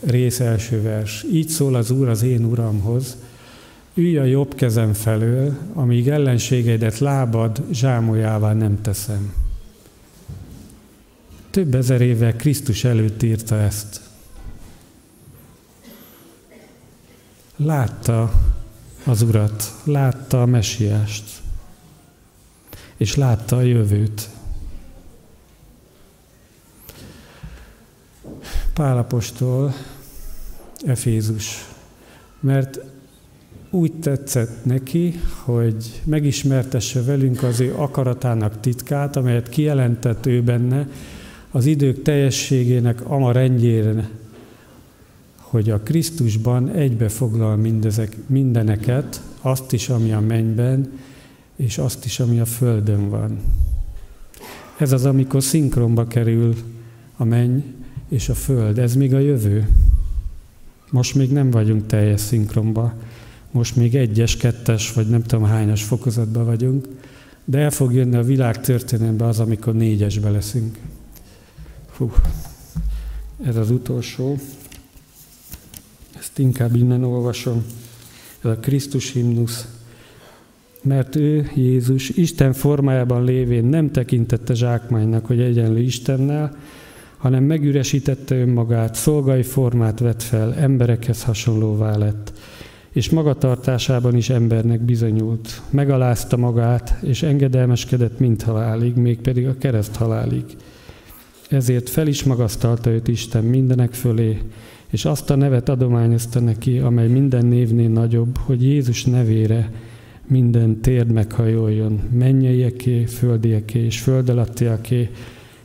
rész 0.00 0.40
első 0.40 0.82
vers. 0.82 1.24
Így 1.32 1.48
szól 1.48 1.74
az 1.74 1.90
Úr 1.90 2.08
az 2.08 2.22
én 2.22 2.44
Uramhoz, 2.44 3.16
ülj 3.94 4.18
a 4.18 4.24
jobb 4.24 4.54
kezem 4.54 4.92
felől, 4.92 5.56
amíg 5.72 6.08
ellenségeidet 6.08 6.98
lábad 6.98 7.62
zsámolyává 7.70 8.52
nem 8.52 8.80
teszem. 8.80 9.34
Több 11.50 11.74
ezer 11.74 12.00
éve 12.00 12.36
Krisztus 12.36 12.84
előtt 12.84 13.22
írta 13.22 13.56
ezt. 13.60 14.00
Látta 17.56 18.32
az 19.04 19.22
Urat, 19.22 19.72
látta 19.84 20.42
a 20.42 20.46
mesiást, 20.46 21.24
és 22.96 23.14
látta 23.14 23.56
a 23.56 23.62
jövőt. 23.62 24.28
Pálapostól, 28.74 29.74
Efézus. 30.86 31.68
Mert 32.40 32.80
úgy 33.70 33.92
tetszett 33.92 34.64
neki, 34.64 35.20
hogy 35.44 36.02
megismertesse 36.04 37.02
velünk 37.02 37.42
az 37.42 37.60
ő 37.60 37.74
akaratának 37.76 38.60
titkát, 38.60 39.16
amelyet 39.16 39.48
kijelentett 39.48 40.26
ő 40.26 40.42
benne, 40.42 40.88
az 41.50 41.66
idők 41.66 42.02
teljességének 42.02 43.10
ama 43.10 43.32
rendjére, 43.32 44.10
hogy 45.36 45.70
a 45.70 45.80
Krisztusban 45.80 46.70
egybefoglal 46.70 47.56
mindezek, 47.56 48.16
mindeneket, 48.26 49.22
azt 49.40 49.72
is, 49.72 49.88
ami 49.88 50.12
a 50.12 50.20
mennyben, 50.20 50.92
és 51.56 51.78
azt 51.78 52.04
is, 52.04 52.20
ami 52.20 52.40
a 52.40 52.44
földön 52.44 53.08
van. 53.08 53.38
Ez 54.78 54.92
az, 54.92 55.04
amikor 55.04 55.42
szinkronba 55.42 56.06
kerül 56.06 56.54
a 57.16 57.24
menny 57.24 57.62
és 58.08 58.28
a 58.28 58.34
föld. 58.34 58.78
Ez 58.78 58.94
még 58.94 59.14
a 59.14 59.18
jövő. 59.18 59.68
Most 60.90 61.14
még 61.14 61.32
nem 61.32 61.50
vagyunk 61.50 61.86
teljes 61.86 62.20
szinkronba. 62.20 62.94
Most 63.50 63.76
még 63.76 63.94
egyes, 63.94 64.36
kettes, 64.36 64.92
vagy 64.92 65.08
nem 65.08 65.22
tudom 65.22 65.44
hányas 65.44 65.82
fokozatban 65.82 66.44
vagyunk, 66.44 66.88
de 67.44 67.58
el 67.58 67.70
fog 67.70 67.92
jönni 67.92 68.16
a 68.16 68.22
világ 68.22 68.60
történelembe 68.60 69.24
az, 69.24 69.40
amikor 69.40 69.74
négyesbe 69.74 70.30
leszünk. 70.30 70.78
Hú, 71.96 72.12
ez 73.44 73.56
az 73.56 73.70
utolsó. 73.70 74.38
Ezt 76.18 76.38
inkább 76.38 76.74
innen 76.76 77.04
olvasom. 77.04 77.64
Ez 78.42 78.50
a 78.50 78.56
Krisztus 78.56 79.12
himnusz. 79.12 79.68
Mert 80.82 81.16
ő, 81.16 81.50
Jézus, 81.54 82.08
Isten 82.08 82.52
formájában 82.52 83.24
lévén 83.24 83.64
nem 83.64 83.90
tekintette 83.90 84.54
zsákmánynak, 84.54 85.26
hogy 85.26 85.40
egyenlő 85.40 85.80
Istennel, 85.80 86.56
hanem 87.24 87.44
megüresítette 87.44 88.36
önmagát, 88.36 88.94
szolgai 88.94 89.42
formát 89.42 89.98
vett 89.98 90.22
fel, 90.22 90.54
emberekhez 90.54 91.22
hasonlóvá 91.22 91.96
lett, 91.96 92.32
és 92.92 93.10
magatartásában 93.10 94.16
is 94.16 94.30
embernek 94.30 94.80
bizonyult. 94.80 95.62
Megalázta 95.70 96.36
magát, 96.36 96.98
és 97.02 97.22
engedelmeskedett 97.22 98.18
mind 98.18 98.42
halálig, 98.42 98.94
mégpedig 98.94 99.46
a 99.46 99.58
kereszt 99.58 99.96
halálig. 99.96 100.44
Ezért 101.48 101.88
fel 101.88 102.06
is 102.06 102.24
magasztalta 102.24 102.90
őt 102.90 103.08
Isten 103.08 103.44
mindenek 103.44 103.92
fölé, 103.92 104.38
és 104.90 105.04
azt 105.04 105.30
a 105.30 105.36
nevet 105.36 105.68
adományozta 105.68 106.40
neki, 106.40 106.78
amely 106.78 107.08
minden 107.08 107.46
névnél 107.46 107.88
nagyobb, 107.88 108.38
hogy 108.38 108.62
Jézus 108.62 109.04
nevére 109.04 109.70
minden 110.26 110.80
térd 110.80 111.12
meghajoljon, 111.12 112.00
mennyeieké, 112.12 113.04
földieké 113.04 113.84
és 113.84 114.00
föld 114.00 114.28
alattiaké, 114.28 115.10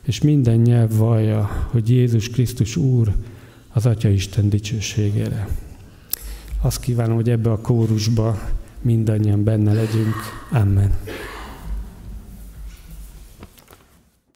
és 0.10 0.22
minden 0.22 0.58
nyelv 0.58 0.98
vallja, 0.98 1.68
hogy 1.72 1.90
Jézus 1.90 2.30
Krisztus 2.30 2.76
Úr 2.76 3.12
az 3.74 3.86
Atya 3.86 4.10
Isten 4.10 4.50
dicsőségére. 4.50 5.48
Azt 6.62 6.80
kívánom, 6.80 7.16
hogy 7.16 7.30
ebbe 7.30 7.52
a 7.52 7.62
kórusba 7.62 8.40
mindannyian 8.82 9.44
benne 9.44 9.74
legyünk. 9.74 10.16
Amen. 10.52 10.98